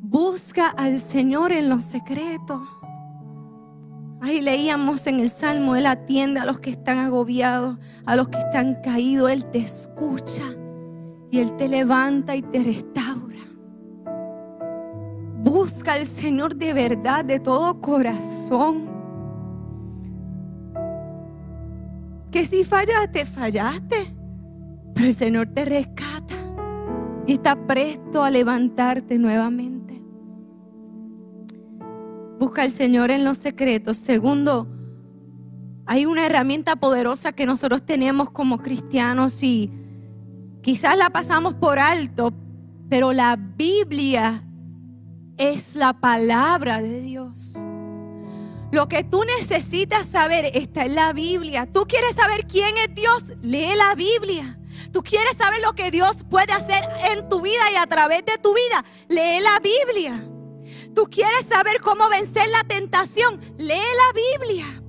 busca 0.00 0.68
al 0.68 0.98
Señor 0.98 1.52
en 1.52 1.68
lo 1.68 1.80
secreto. 1.80 2.81
Ahí 4.22 4.40
leíamos 4.40 5.08
en 5.08 5.18
el 5.18 5.28
Salmo, 5.28 5.74
Él 5.74 5.84
atiende 5.84 6.38
a 6.38 6.44
los 6.44 6.60
que 6.60 6.70
están 6.70 7.00
agobiados, 7.00 7.76
a 8.06 8.14
los 8.14 8.28
que 8.28 8.38
están 8.38 8.76
caídos, 8.80 9.32
Él 9.32 9.44
te 9.46 9.58
escucha 9.58 10.44
y 11.32 11.40
Él 11.40 11.56
te 11.56 11.66
levanta 11.66 12.36
y 12.36 12.42
te 12.42 12.62
restaura. 12.62 13.40
Busca 15.42 15.94
al 15.94 16.06
Señor 16.06 16.54
de 16.54 16.72
verdad, 16.72 17.24
de 17.24 17.40
todo 17.40 17.80
corazón. 17.80 18.88
Que 22.30 22.44
si 22.44 22.62
fallaste, 22.62 23.26
fallaste, 23.26 24.14
pero 24.94 25.08
el 25.08 25.14
Señor 25.14 25.48
te 25.48 25.64
rescata 25.64 26.36
y 27.26 27.32
está 27.32 27.56
presto 27.56 28.22
a 28.22 28.30
levantarte 28.30 29.18
nuevamente. 29.18 29.81
Busca 32.42 32.62
al 32.62 32.72
Señor 32.72 33.12
en 33.12 33.22
los 33.22 33.38
secretos. 33.38 33.96
Segundo, 33.96 34.66
hay 35.86 36.06
una 36.06 36.26
herramienta 36.26 36.74
poderosa 36.74 37.30
que 37.30 37.46
nosotros 37.46 37.86
tenemos 37.86 38.30
como 38.30 38.58
cristianos 38.58 39.44
y 39.44 39.70
quizás 40.60 40.98
la 40.98 41.10
pasamos 41.10 41.54
por 41.54 41.78
alto, 41.78 42.34
pero 42.88 43.12
la 43.12 43.36
Biblia 43.36 44.42
es 45.36 45.76
la 45.76 45.92
palabra 45.92 46.82
de 46.82 47.00
Dios. 47.02 47.58
Lo 48.72 48.88
que 48.88 49.04
tú 49.04 49.22
necesitas 49.38 50.08
saber 50.08 50.50
está 50.52 50.84
en 50.84 50.96
la 50.96 51.12
Biblia. 51.12 51.66
Tú 51.66 51.84
quieres 51.86 52.16
saber 52.16 52.48
quién 52.48 52.76
es 52.78 52.92
Dios, 52.92 53.34
lee 53.40 53.76
la 53.76 53.94
Biblia. 53.94 54.58
Tú 54.92 55.04
quieres 55.04 55.36
saber 55.36 55.60
lo 55.62 55.74
que 55.74 55.92
Dios 55.92 56.24
puede 56.28 56.52
hacer 56.52 56.82
en 57.12 57.28
tu 57.28 57.40
vida 57.40 57.70
y 57.72 57.76
a 57.76 57.86
través 57.86 58.24
de 58.24 58.36
tu 58.42 58.52
vida, 58.52 58.84
lee 59.08 59.38
la 59.40 59.60
Biblia. 59.60 60.31
Tú 60.94 61.08
quieres 61.10 61.46
saber 61.46 61.80
cómo 61.80 62.08
vencer 62.08 62.48
la 62.48 62.64
tentación, 62.64 63.40
lee 63.58 63.68
la 63.68 64.46
Biblia. 64.46 64.82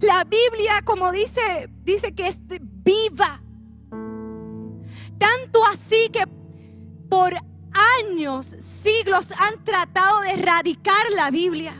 La 0.00 0.24
Biblia, 0.24 0.80
como 0.84 1.12
dice, 1.12 1.68
dice 1.82 2.14
que 2.14 2.28
es 2.28 2.40
viva. 2.46 3.42
Tanto 5.18 5.64
así 5.66 6.08
que 6.12 6.26
por 7.08 7.34
años, 8.02 8.46
siglos 8.46 9.26
han 9.38 9.64
tratado 9.64 10.20
de 10.20 10.32
erradicar 10.32 11.10
la 11.14 11.30
Biblia. 11.30 11.74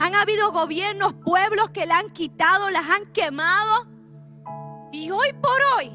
Han 0.00 0.14
habido 0.14 0.52
gobiernos, 0.52 1.14
pueblos 1.14 1.70
que 1.70 1.86
la 1.86 1.98
han 1.98 2.10
quitado, 2.10 2.70
las 2.70 2.88
han 2.88 3.06
quemado. 3.12 3.86
Y 4.92 5.10
hoy 5.10 5.32
por 5.40 5.58
hoy, 5.76 5.92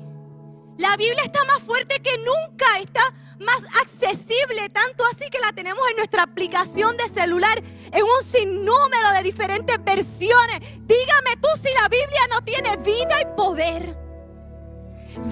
la 0.78 0.96
Biblia 0.98 1.24
está 1.24 1.44
más 1.46 1.64
fuerte 1.64 2.00
que 2.02 2.18
nunca, 2.20 2.66
está 2.80 3.02
más 3.40 3.64
accesible, 3.82 4.70
tanto 4.70 5.04
así 5.06 5.30
que 5.30 5.40
la 5.40 5.52
tenemos 5.52 5.84
en 5.90 5.98
nuestra 5.98 6.24
aplicación 6.24 6.98
de 6.98 7.10
celular 7.10 7.62
en 7.92 8.04
un 8.04 8.24
sinnúmero 8.24 9.12
de 9.16 9.24
diferentes 9.24 9.84
versiones. 9.84 10.60
Dígame 10.86 11.36
tú 11.42 11.48
si 11.62 11.74
la 11.74 11.88
Biblia 11.88 12.22
no 12.32 12.42
tiene 12.42 12.78
vida 12.78 13.22
y 13.22 13.26
poder. 13.36 13.98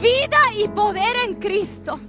Vida 0.01 0.39
y 0.57 0.67
poder 0.69 1.15
en 1.27 1.35
Cristo. 1.35 1.99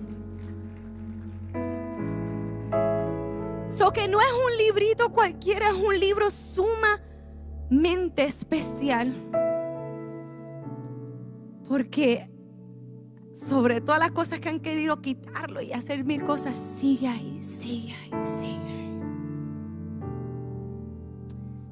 So 3.70 3.92
que 3.92 4.08
no 4.08 4.20
es 4.20 4.32
un 4.32 4.56
librito 4.56 5.10
cualquiera, 5.12 5.68
es 5.68 5.74
un 5.74 5.98
libro 5.98 6.30
sumamente 6.30 8.24
especial. 8.24 9.14
Porque 11.68 12.30
sobre 13.36 13.80
todas 13.80 14.00
las 14.00 14.12
cosas 14.12 14.40
que 14.40 14.48
han 14.48 14.60
querido 14.60 15.00
quitarlo 15.02 15.60
y 15.60 15.72
hacer 15.72 16.04
mil 16.04 16.24
cosas, 16.24 16.56
sigue 16.56 17.08
ahí, 17.08 17.42
sigue 17.42 17.92
ahí, 17.92 18.24
sigue. 18.24 18.76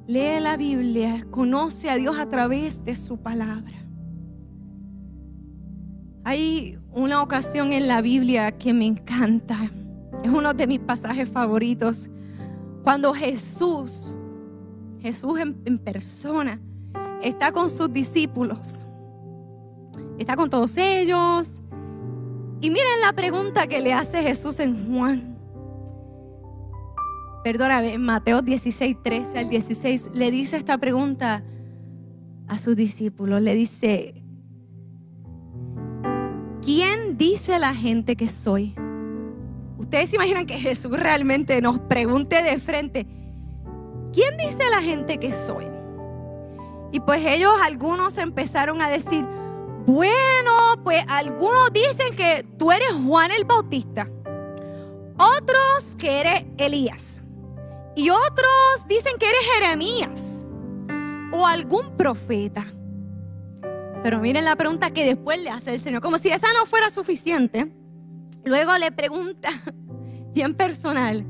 Lee 0.06 0.40
la 0.40 0.56
Biblia, 0.58 1.26
conoce 1.30 1.88
a 1.88 1.96
Dios 1.96 2.18
a 2.18 2.28
través 2.28 2.84
de 2.84 2.94
su 2.94 3.16
palabra. 3.16 3.86
Hay 6.24 6.78
una 6.92 7.22
ocasión 7.22 7.72
en 7.72 7.88
la 7.88 8.02
Biblia 8.02 8.52
que 8.52 8.74
me 8.74 8.86
encanta 8.86 9.70
es 10.24 10.30
uno 10.30 10.54
de 10.54 10.66
mis 10.66 10.80
pasajes 10.80 11.28
favoritos. 11.28 12.08
Cuando 12.82 13.12
Jesús, 13.12 14.14
Jesús 15.00 15.38
en, 15.38 15.78
persona, 15.78 16.60
está 17.22 17.52
con 17.52 17.68
sus 17.68 17.92
discípulos. 17.92 18.82
Está 20.18 20.36
con 20.36 20.50
todos 20.50 20.76
ellos. 20.76 21.50
Y 22.60 22.70
miren 22.70 23.00
la 23.02 23.12
pregunta 23.12 23.66
que 23.66 23.80
le 23.80 23.92
hace 23.92 24.22
Jesús 24.22 24.60
en 24.60 24.92
Juan. 24.92 25.36
Perdóname, 27.42 27.94
en 27.94 28.02
Mateo 28.02 28.40
16, 28.40 29.02
13 29.02 29.38
al 29.38 29.48
16, 29.50 30.10
le 30.14 30.30
dice 30.30 30.56
esta 30.56 30.78
pregunta 30.78 31.44
a 32.48 32.58
sus 32.58 32.74
discípulos. 32.74 33.42
Le 33.42 33.54
dice, 33.54 34.14
¿quién 36.62 37.18
dice 37.18 37.58
la 37.58 37.74
gente 37.74 38.16
que 38.16 38.28
soy? 38.28 38.74
Ustedes 39.76 40.10
se 40.10 40.16
imaginan 40.16 40.46
que 40.46 40.54
Jesús 40.54 40.98
realmente 40.98 41.60
nos 41.60 41.78
pregunte 41.80 42.42
de 42.42 42.58
frente, 42.58 43.06
¿quién 44.12 44.36
dice 44.38 44.62
la 44.70 44.80
gente 44.80 45.18
que 45.18 45.30
soy? 45.30 45.66
Y 46.92 47.00
pues 47.00 47.26
ellos 47.26 47.52
algunos 47.62 48.16
empezaron 48.16 48.80
a 48.80 48.88
decir, 48.88 49.26
bueno, 49.86 50.82
pues 50.82 51.04
algunos 51.08 51.72
dicen 51.72 52.16
que 52.16 52.44
tú 52.58 52.72
eres 52.72 52.88
Juan 53.06 53.30
el 53.30 53.44
Bautista, 53.44 54.10
otros 55.18 55.96
que 55.96 56.20
eres 56.20 56.44
Elías 56.56 57.22
y 57.94 58.10
otros 58.10 58.88
dicen 58.88 59.12
que 59.18 59.26
eres 59.26 59.40
Jeremías 59.54 60.46
o 61.32 61.46
algún 61.46 61.96
profeta. 61.96 62.64
Pero 64.02 64.20
miren 64.20 64.44
la 64.44 64.56
pregunta 64.56 64.90
que 64.90 65.04
después 65.04 65.42
le 65.42 65.50
hace 65.50 65.72
el 65.72 65.80
Señor, 65.80 66.02
como 66.02 66.18
si 66.18 66.28
esa 66.28 66.46
no 66.52 66.66
fuera 66.66 66.90
suficiente. 66.90 67.72
Luego 68.44 68.76
le 68.78 68.92
pregunta, 68.92 69.48
bien 70.34 70.54
personal, 70.54 71.24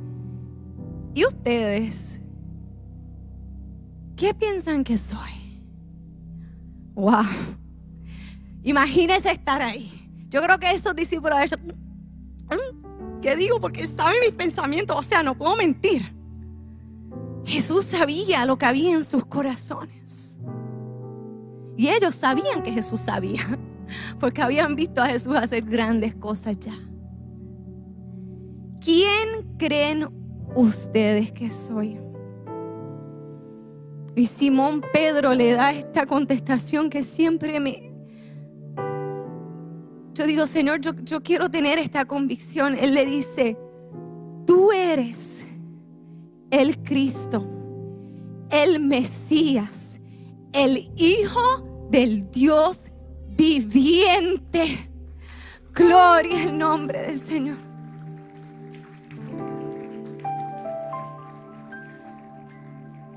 ¿y 1.14 1.24
ustedes? 1.24 2.20
¿Qué 4.16 4.34
piensan 4.34 4.84
que 4.84 4.96
soy? 4.96 5.62
Wow. 6.94 7.24
Imagínense 8.64 9.30
estar 9.30 9.62
ahí. 9.62 10.10
Yo 10.28 10.42
creo 10.42 10.58
que 10.58 10.70
esos 10.72 10.96
discípulos, 10.96 11.38
mm, 12.50 13.20
¿qué 13.20 13.36
digo? 13.36 13.60
Porque 13.60 13.86
saben 13.86 14.16
mis 14.20 14.32
pensamientos, 14.32 14.98
o 14.98 15.02
sea, 15.02 15.22
no 15.22 15.36
puedo 15.36 15.54
mentir. 15.56 16.02
Jesús 17.46 17.84
sabía 17.84 18.44
lo 18.44 18.58
que 18.58 18.66
había 18.66 18.94
en 18.94 19.04
sus 19.04 19.24
corazones. 19.24 20.38
Y 21.76 21.88
ellos 21.88 22.14
sabían 22.14 22.62
que 22.62 22.72
Jesús 22.72 23.00
sabía, 23.00 23.42
porque 24.18 24.42
habían 24.42 24.74
visto 24.74 25.00
a 25.02 25.06
Jesús 25.06 25.36
hacer 25.36 25.62
grandes 25.62 26.14
cosas 26.16 26.58
ya. 26.58 26.74
¿quién 28.84 29.56
creen 29.56 30.08
ustedes 30.54 31.32
que 31.32 31.50
soy? 31.50 31.98
Y 34.14 34.26
Simón 34.26 34.82
Pedro 34.92 35.34
le 35.34 35.52
da 35.52 35.72
esta 35.72 36.06
contestación 36.06 36.90
que 36.90 37.02
siempre 37.02 37.58
me... 37.58 37.93
Yo 40.14 40.28
digo, 40.28 40.46
Señor, 40.46 40.80
yo, 40.80 41.22
quiero 41.22 41.50
tener 41.50 41.76
esta 41.78 42.04
convicción. 42.04 42.78
Él 42.78 42.94
le 42.94 43.04
dice, 43.04 43.58
tú 44.46 44.70
eres 44.70 45.44
el 46.52 46.78
Cristo, 46.84 47.44
el 48.48 48.78
Mesías, 48.78 50.00
el 50.52 50.92
Hijo 50.94 51.88
del 51.90 52.30
Dios 52.30 52.92
viviente. 53.30 54.88
Gloria 55.72 56.44
al 56.44 56.56
nombre 56.56 57.02
del 57.02 57.18
Señor. 57.18 57.56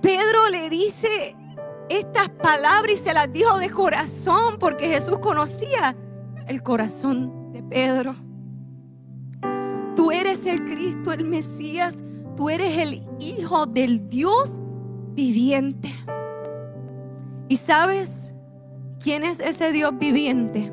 Pedro 0.01 0.49
le 0.49 0.71
dice 0.71 1.35
estas 1.89 2.29
palabras 2.29 2.93
y 2.93 2.95
se 2.95 3.13
las 3.13 3.31
dijo 3.31 3.59
de 3.59 3.69
corazón 3.69 4.57
porque 4.57 4.89
Jesús 4.89 5.19
conocía 5.19 5.95
el 6.47 6.63
corazón 6.63 7.51
de 7.51 7.61
Pedro. 7.63 8.15
Tú 9.95 10.11
eres 10.11 10.45
el 10.45 10.63
Cristo, 10.65 11.11
el 11.11 11.25
Mesías, 11.25 12.03
tú 12.35 12.49
eres 12.49 12.77
el 12.77 13.03
Hijo 13.19 13.65
del 13.65 14.07
Dios 14.09 14.61
viviente. 15.13 15.89
¿Y 17.49 17.55
sabes 17.57 18.35
quién 18.99 19.23
es 19.23 19.39
ese 19.39 19.71
Dios 19.71 19.97
viviente? 19.97 20.71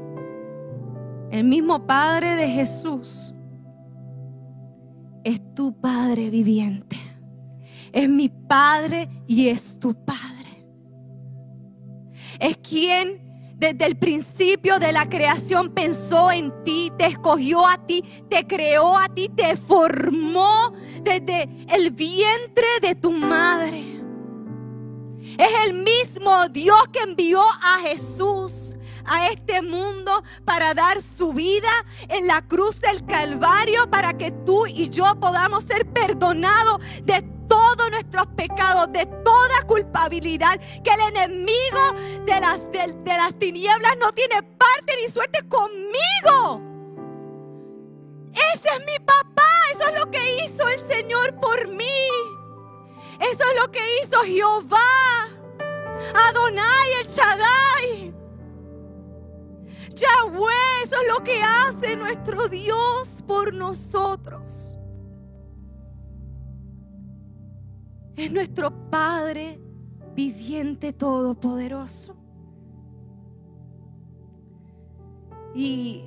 El 1.31 1.45
mismo 1.45 1.87
Padre 1.87 2.37
de 2.37 2.49
Jesús 2.49 3.35
es 5.25 5.41
tu 5.55 5.73
Padre 5.81 6.31
viviente. 6.31 6.97
Es 7.93 8.09
mi 8.09 8.29
Padre 8.29 9.09
y 9.27 9.49
es 9.49 9.79
tu 9.79 9.95
Padre. 9.95 10.69
Es 12.39 12.57
quien 12.59 13.24
desde 13.57 13.87
el 13.87 13.97
principio 13.97 14.79
de 14.79 14.93
la 14.93 15.09
creación 15.09 15.71
pensó 15.71 16.31
en 16.31 16.53
ti, 16.65 16.93
te 16.99 17.07
escogió 17.07 17.67
a 17.67 17.79
ti, 17.87 18.03
te 18.29 18.47
creó 18.47 18.97
a 18.97 19.09
ti, 19.09 19.29
te 19.29 19.57
formó 19.57 20.73
desde 21.03 21.49
el 21.69 21.91
vientre 21.91 22.67
de 22.83 22.95
tu 22.95 23.13
madre. 23.13 24.01
Es 25.39 25.49
el 25.67 25.75
mismo 25.75 26.49
Dios 26.49 26.89
que 26.93 27.01
envió 27.01 27.43
a 27.43 27.81
Jesús 27.83 28.77
a 29.07 29.29
este 29.29 29.63
mundo 29.63 30.23
para 30.45 30.75
dar 30.75 31.01
su 31.03 31.33
vida 31.33 31.69
en 32.09 32.27
la 32.27 32.43
cruz 32.43 32.81
del 32.81 33.05
Calvario 33.05 33.89
para 33.91 34.13
que 34.15 34.31
tú 34.31 34.67
y 34.67 34.89
yo 34.91 35.05
podamos 35.21 35.65
ser 35.65 35.87
perdonados 35.93 36.81
de 37.03 37.34
todos 37.49 37.91
nuestros 37.91 38.27
pecados, 38.37 38.93
de 38.93 39.07
toda 39.07 39.63
culpabilidad, 39.67 40.61
que 40.83 40.91
el 40.91 41.17
enemigo 41.17 41.93
de 42.25 42.41
las, 42.41 42.71
de, 42.73 43.17
las 43.17 43.35
tinieblas 43.39 43.95
no 43.99 44.13
tiene 44.13 44.43
parte 44.43 44.97
ni 45.03 45.09
suerte 45.11 45.41
conmigo. 45.49 46.61
Ese 48.55 48.69
es 48.69 48.81
mi 48.81 49.05
papá, 49.05 49.49
eso 49.73 49.89
es 49.89 49.99
lo 50.01 50.11
que 50.11 50.45
hizo 50.45 50.69
el 50.69 50.81
Señor 50.81 51.39
por 51.41 51.69
mí. 51.69 51.85
Eso 53.21 53.45
es 53.45 53.63
lo 53.63 53.71
que 53.71 53.81
hizo 54.03 54.19
Jehová, 54.25 55.29
Adonai, 56.29 56.93
el 57.01 57.07
Shaddai. 57.07 58.15
Yahweh, 59.95 60.83
eso 60.83 60.97
es 61.01 61.09
lo 61.09 61.23
que 61.23 61.41
hace 61.41 61.97
nuestro 61.97 62.49
Dios 62.49 63.23
por 63.27 63.55
nosotros. 63.55 64.77
Es 68.17 68.31
nuestro 68.31 68.91
Padre 68.91 69.61
viviente 70.15 70.93
todopoderoso. 70.93 72.17
Y 75.55 76.05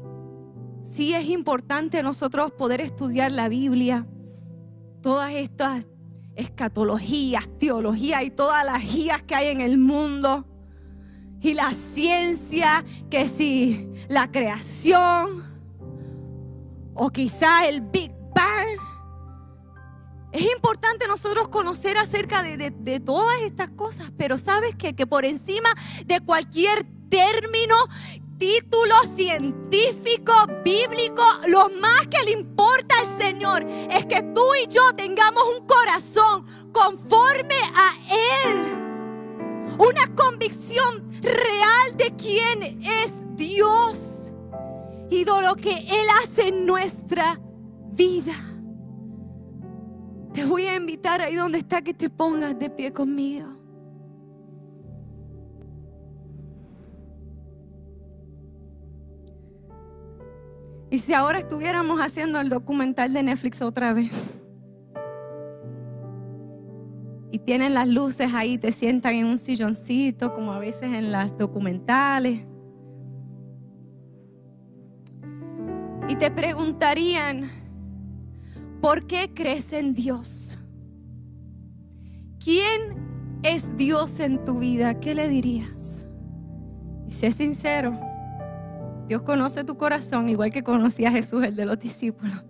sí 0.81 1.13
es 1.13 1.27
importante 1.29 2.03
nosotros 2.03 2.51
poder 2.51 2.81
estudiar 2.81 3.31
la 3.31 3.49
Biblia, 3.49 4.05
todas 5.01 5.33
estas 5.33 5.87
escatologías, 6.35 7.47
teología 7.57 8.23
y 8.23 8.29
todas 8.29 8.65
las 8.65 8.81
guías 8.81 9.23
que 9.23 9.35
hay 9.35 9.47
en 9.47 9.61
el 9.61 9.77
mundo 9.77 10.45
y 11.41 11.53
la 11.53 11.71
ciencia, 11.71 12.83
que 13.09 13.27
si 13.27 13.89
la 14.09 14.31
creación 14.31 15.43
o 16.93 17.09
quizá 17.09 17.67
el 17.67 17.81
Big 17.81 18.11
Bang. 18.35 18.86
Es 20.37 20.51
importante 20.53 21.07
nosotros 21.07 21.47
conocer 21.47 21.97
acerca 21.97 22.43
de, 22.43 22.99
todas 22.99 23.41
estas 23.41 23.71
cosas, 23.71 24.11
pero 24.19 24.37
sabes 24.37 24.75
que, 24.75 24.93
por 25.07 25.25
encima 25.25 25.67
de 26.05 26.21
cualquier 26.21 26.85
término, 27.09 27.75
título 28.37 28.93
científico, 29.15 30.33
bíblico, 30.63 31.23
lo 31.47 31.71
más 31.81 32.07
que 32.11 32.23
le 32.23 32.33
importa 32.33 32.99
al 32.99 33.17
Señor 33.17 33.65
es 33.67 34.05
que 34.05 34.21
tú 34.35 34.45
y 34.63 34.67
yo 34.71 34.93
tengamos 34.95 35.43
un 35.59 35.65
corazón 35.65 36.45
conforme 36.71 37.59
a 37.73 37.95
Él. 38.45 38.57
Una 39.79 40.15
convicción 40.15 41.19
real 41.19 41.97
de 41.97 42.15
quién 42.15 42.83
es 42.83 43.25
Dios 43.35 44.33
y 45.09 45.23
de 45.23 45.41
lo 45.41 45.55
que 45.55 45.71
Él 45.71 46.07
hace 46.21 46.49
en 46.49 46.67
nuestra 46.67 47.39
vida. 47.93 48.46
Te 50.37 50.45
voy 50.45 50.67
a 50.67 50.75
invitar 50.75 51.19
ahí 51.19 51.33
donde 51.33 51.57
está 51.57 51.81
que 51.81 51.95
te 51.95 52.11
pongas 52.11 52.59
de 52.59 52.69
pie 52.69 52.93
conmigo. 52.93 53.47
Y 60.91 60.99
si 60.99 61.15
ahora 61.15 61.39
estuviéramos 61.39 61.99
haciendo 61.99 62.39
el 62.39 62.49
documental 62.49 63.13
de 63.13 63.23
Netflix 63.23 63.63
otra 63.63 63.93
vez 63.93 64.11
y 67.31 67.39
tienen 67.39 67.73
las 67.73 67.87
luces 67.87 68.31
ahí, 68.35 68.59
te 68.59 68.71
sientan 68.71 69.15
en 69.15 69.25
un 69.25 69.39
silloncito, 69.39 70.35
como 70.35 70.53
a 70.53 70.59
veces 70.59 70.93
en 70.93 71.11
las 71.11 71.35
documentales. 71.35 72.45
Y 76.07 76.15
te 76.15 76.29
preguntarían, 76.29 77.49
¿por 78.81 79.07
qué 79.07 79.31
crees 79.33 79.73
en 79.73 79.93
Dios? 79.93 80.59
¿Quién 82.43 83.39
es 83.43 83.75
Dios 83.77 84.19
en 84.19 84.43
tu 84.43 84.59
vida? 84.59 84.99
¿Qué 84.99 85.15
le 85.15 85.27
dirías? 85.27 86.07
Y 87.07 87.11
sé 87.11 87.31
sincero, 87.31 87.97
Dios 89.07 89.21
conoce 89.21 89.63
tu 89.63 89.77
corazón 89.77 90.27
igual 90.29 90.49
que 90.49 90.63
conocía 90.63 91.09
a 91.09 91.11
Jesús, 91.11 91.43
el 91.43 91.55
de 91.55 91.65
los 91.65 91.79
discípulos. 91.79 92.43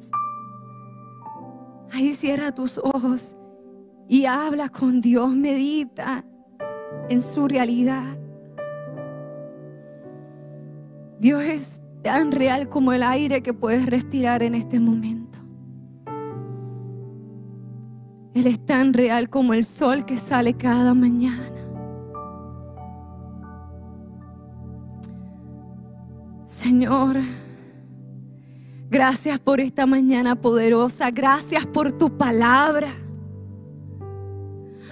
Ahí 1.91 2.13
cierra 2.13 2.51
tus 2.51 2.77
ojos 2.77 3.35
y 4.07 4.25
habla 4.25 4.69
con 4.69 5.01
Dios, 5.01 5.33
medita 5.35 6.25
en 7.09 7.21
su 7.21 7.47
realidad. 7.47 8.19
Dios 11.19 11.43
es 11.43 11.81
tan 12.01 12.31
real 12.31 12.69
como 12.69 12.93
el 12.93 13.03
aire 13.03 13.41
que 13.41 13.53
puedes 13.53 13.85
respirar 13.85 14.43
en 14.43 14.55
este 14.55 14.79
momento. 14.79 15.36
Él 18.37 18.45
es 18.45 18.63
tan 18.63 18.93
real 18.93 19.31
como 19.31 19.55
el 19.55 19.63
sol 19.63 20.05
que 20.05 20.15
sale 20.15 20.53
cada 20.53 20.93
mañana. 20.93 21.51
Señor, 26.45 27.17
gracias 28.91 29.39
por 29.39 29.59
esta 29.59 29.87
mañana 29.87 30.39
poderosa. 30.39 31.09
Gracias 31.09 31.65
por 31.65 31.91
tu 31.93 32.15
palabra. 32.15 32.93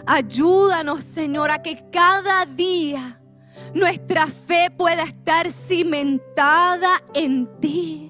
Ayúdanos, 0.07 1.03
Señor, 1.03 1.51
a 1.51 1.61
que 1.61 1.85
cada 1.91 2.45
día 2.45 3.21
nuestra 3.75 4.25
fe 4.25 4.71
pueda 4.75 5.03
estar 5.03 5.51
cimentada 5.51 6.93
en 7.13 7.47
ti. 7.59 8.04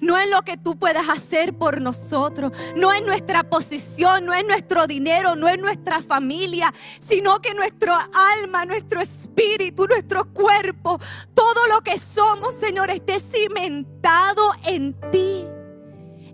No 0.00 0.18
en 0.18 0.30
lo 0.30 0.42
que 0.42 0.56
tú 0.56 0.78
puedas 0.78 1.08
hacer 1.08 1.56
por 1.56 1.80
nosotros, 1.80 2.52
no 2.76 2.92
en 2.92 3.04
nuestra 3.04 3.44
posición, 3.44 4.26
no 4.26 4.34
en 4.34 4.46
nuestro 4.46 4.86
dinero, 4.86 5.36
no 5.36 5.48
en 5.48 5.60
nuestra 5.60 6.02
familia, 6.02 6.72
sino 7.00 7.40
que 7.40 7.54
nuestro 7.54 7.92
alma, 7.92 8.64
nuestro 8.64 9.00
espíritu, 9.00 9.86
nuestro 9.86 10.32
cuerpo, 10.32 11.00
todo 11.34 11.66
lo 11.68 11.80
que 11.82 11.98
somos, 11.98 12.54
Señor, 12.54 12.90
esté 12.90 13.20
cimentado 13.20 14.50
en 14.64 14.94
ti, 15.10 15.44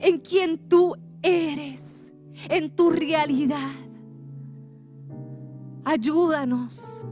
en 0.01 0.19
quien 0.19 0.69
tú 0.69 0.97
eres, 1.23 2.13
en 2.49 2.75
tu 2.75 2.91
realidad. 2.91 3.73
Ayúdanos 5.85 7.07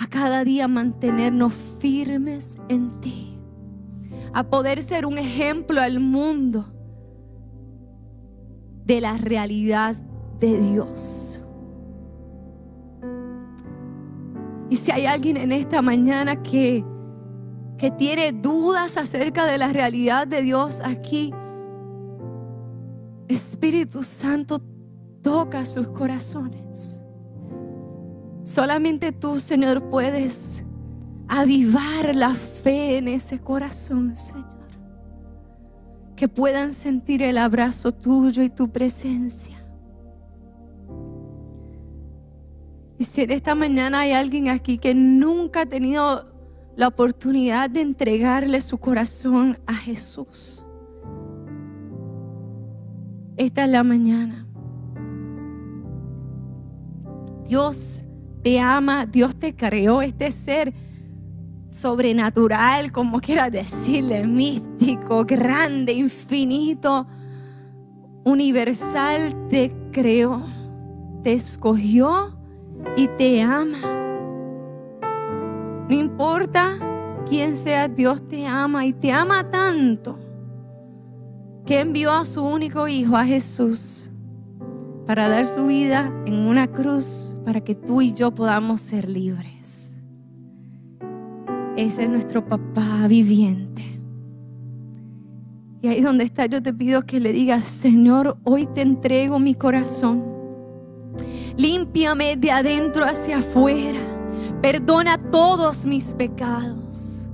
a 0.00 0.06
cada 0.06 0.44
día 0.44 0.66
mantenernos 0.66 1.52
firmes 1.80 2.58
en 2.70 3.00
ti, 3.00 3.29
a 4.32 4.44
poder 4.44 4.82
ser 4.82 5.06
un 5.06 5.18
ejemplo 5.18 5.80
al 5.80 6.00
mundo 6.00 6.72
de 8.84 9.00
la 9.00 9.16
realidad 9.16 9.96
de 10.38 10.60
Dios. 10.60 11.42
Y 14.68 14.76
si 14.76 14.90
hay 14.92 15.06
alguien 15.06 15.36
en 15.36 15.52
esta 15.52 15.82
mañana 15.82 16.42
que, 16.42 16.84
que 17.76 17.90
tiene 17.90 18.32
dudas 18.32 18.96
acerca 18.96 19.44
de 19.46 19.58
la 19.58 19.68
realidad 19.68 20.26
de 20.26 20.42
Dios 20.42 20.80
aquí, 20.84 21.32
Espíritu 23.28 24.02
Santo 24.02 24.60
toca 25.22 25.64
sus 25.66 25.88
corazones. 25.88 27.02
Solamente 28.44 29.12
tú, 29.12 29.38
Señor, 29.38 29.90
puedes 29.90 30.64
avivar 31.30 32.14
la 32.14 32.34
fe 32.34 32.98
en 32.98 33.06
ese 33.06 33.38
corazón, 33.38 34.16
Señor. 34.16 34.46
Que 36.16 36.28
puedan 36.28 36.74
sentir 36.74 37.22
el 37.22 37.38
abrazo 37.38 37.92
tuyo 37.92 38.42
y 38.42 38.50
tu 38.50 38.68
presencia. 38.68 39.56
Y 42.98 43.04
si 43.04 43.22
en 43.22 43.30
esta 43.30 43.54
mañana 43.54 44.00
hay 44.00 44.12
alguien 44.12 44.48
aquí 44.48 44.76
que 44.76 44.92
nunca 44.92 45.62
ha 45.62 45.66
tenido 45.66 46.26
la 46.76 46.88
oportunidad 46.88 47.70
de 47.70 47.80
entregarle 47.80 48.60
su 48.60 48.76
corazón 48.78 49.56
a 49.66 49.74
Jesús, 49.74 50.66
esta 53.36 53.64
es 53.64 53.70
la 53.70 53.84
mañana. 53.84 54.46
Dios 57.46 58.04
te 58.42 58.60
ama, 58.60 59.06
Dios 59.06 59.36
te 59.36 59.54
creó, 59.54 60.02
este 60.02 60.30
ser 60.30 60.74
sobrenatural, 61.70 62.92
como 62.92 63.20
quieras 63.20 63.52
decirle, 63.52 64.26
místico, 64.26 65.24
grande, 65.24 65.92
infinito, 65.92 67.06
universal 68.24 69.48
te 69.48 69.72
creó, 69.92 70.42
te 71.22 71.32
escogió 71.32 72.38
y 72.96 73.08
te 73.18 73.42
ama. 73.42 73.78
No 75.88 75.94
importa 75.94 76.78
quién 77.28 77.56
sea, 77.56 77.88
Dios 77.88 78.26
te 78.28 78.46
ama 78.46 78.86
y 78.86 78.92
te 78.92 79.12
ama 79.12 79.50
tanto 79.50 80.18
que 81.66 81.80
envió 81.80 82.12
a 82.12 82.24
su 82.24 82.42
único 82.42 82.88
hijo, 82.88 83.16
a 83.16 83.24
Jesús, 83.24 84.10
para 85.06 85.28
dar 85.28 85.46
su 85.46 85.66
vida 85.66 86.12
en 86.26 86.34
una 86.34 86.66
cruz 86.66 87.36
para 87.44 87.60
que 87.60 87.74
tú 87.74 88.02
y 88.02 88.12
yo 88.12 88.32
podamos 88.32 88.80
ser 88.80 89.08
libres. 89.08 89.89
Ese 91.80 92.02
es 92.02 92.10
nuestro 92.10 92.44
papá 92.44 93.06
viviente. 93.08 93.82
Y 95.80 95.88
ahí 95.88 96.02
donde 96.02 96.24
está, 96.24 96.44
yo 96.44 96.62
te 96.62 96.74
pido 96.74 97.06
que 97.06 97.20
le 97.20 97.32
digas, 97.32 97.64
Señor, 97.64 98.36
hoy 98.44 98.66
te 98.66 98.82
entrego 98.82 99.38
mi 99.38 99.54
corazón. 99.54 100.22
Límpiame 101.56 102.36
de 102.36 102.50
adentro 102.50 103.06
hacia 103.06 103.38
afuera. 103.38 103.98
Perdona 104.60 105.16
todos 105.30 105.86
mis 105.86 106.12
pecados. 106.12 107.30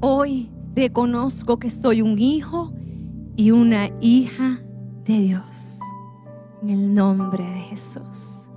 Hoy 0.00 0.50
reconozco 0.74 1.58
que 1.58 1.68
soy 1.68 2.00
un 2.00 2.18
hijo 2.18 2.72
y 3.36 3.50
una 3.50 3.90
hija 4.00 4.62
de 5.04 5.18
Dios. 5.18 5.78
En 6.62 6.70
el 6.70 6.94
nombre 6.94 7.44
de 7.44 7.60
Jesús. 7.60 8.48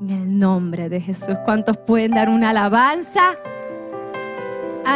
En 0.00 0.10
el 0.10 0.38
nombre 0.38 0.88
de 0.88 1.00
Jesús. 1.00 1.34
¿Cuántos 1.44 1.76
pueden 1.78 2.12
dar 2.12 2.28
una 2.28 2.50
alabanza 2.50 3.38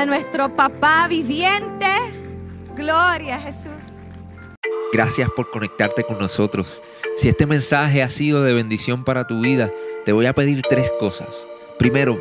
a 0.01 0.05
nuestro 0.05 0.55
papá 0.55 1.09
viviente? 1.09 1.87
Gloria 2.77 3.37
a 3.37 3.41
Jesús. 3.41 4.05
Gracias 4.93 5.31
por 5.35 5.51
conectarte 5.51 6.05
con 6.05 6.19
nosotros. 6.19 6.83
Si 7.17 7.31
este 7.31 7.47
mensaje 7.47 8.03
ha 8.03 8.11
sido 8.11 8.43
de 8.43 8.53
bendición 8.53 9.05
para 9.05 9.27
tu 9.27 9.41
vida, 9.41 9.71
te 10.05 10.13
voy 10.13 10.27
a 10.27 10.35
pedir 10.35 10.61
tres 10.61 10.93
cosas. 11.01 11.47
Primero, 11.79 12.21